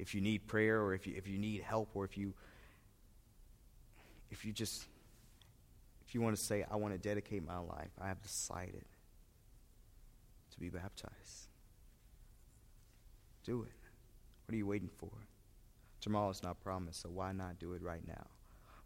If 0.00 0.14
you 0.14 0.22
need 0.22 0.46
prayer 0.46 0.80
or 0.80 0.94
if 0.94 1.06
you, 1.06 1.14
if 1.16 1.28
you 1.28 1.38
need 1.38 1.60
help 1.60 1.90
or 1.94 2.04
if 2.04 2.16
you, 2.16 2.32
if 4.30 4.44
you 4.44 4.52
just, 4.52 4.84
if 6.06 6.14
you 6.14 6.22
want 6.22 6.36
to 6.36 6.42
say, 6.42 6.64
I 6.70 6.76
want 6.76 6.94
to 6.94 6.98
dedicate 6.98 7.46
my 7.46 7.58
life, 7.58 7.90
I 8.00 8.08
have 8.08 8.22
decided 8.22 8.84
to 10.52 10.58
be 10.58 10.70
baptized. 10.70 11.48
Do 13.44 13.62
it. 13.62 13.72
What 14.46 14.54
are 14.54 14.56
you 14.56 14.66
waiting 14.66 14.90
for? 14.96 15.10
Tomorrow's 16.00 16.42
not 16.42 16.62
promised, 16.62 17.02
so 17.02 17.10
why 17.10 17.32
not 17.32 17.58
do 17.58 17.74
it 17.74 17.82
right 17.82 18.06
now? 18.08 18.26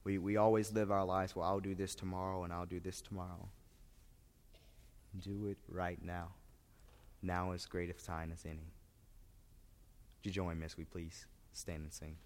We, 0.03 0.19
we 0.19 0.37
always 0.37 0.73
live 0.73 0.91
our 0.91 1.05
lives, 1.05 1.37
well, 1.37 1.49
I'll 1.49 1.61
do 1.61 1.77
this 1.77 1.95
tomorrow 1.95 2.43
and 2.43 2.53
I'll 2.53 2.67
do 2.67 2.81
this 2.81 3.01
tomorrow. 3.01 3.49
Do 5.23 5.47
it 5.47 5.59
right 5.69 6.03
now. 6.05 6.33
Now 7.23 7.53
is 7.53 7.67
great 7.67 7.89
of 7.89 8.05
time 8.05 8.33
as 8.33 8.45
any. 8.45 8.74
You 10.25 10.31
join 10.31 10.59
me 10.59 10.65
as 10.65 10.79
we 10.79 10.85
please 10.85 11.27
stand 11.53 11.83
and 11.83 11.93
sing? 11.93 12.17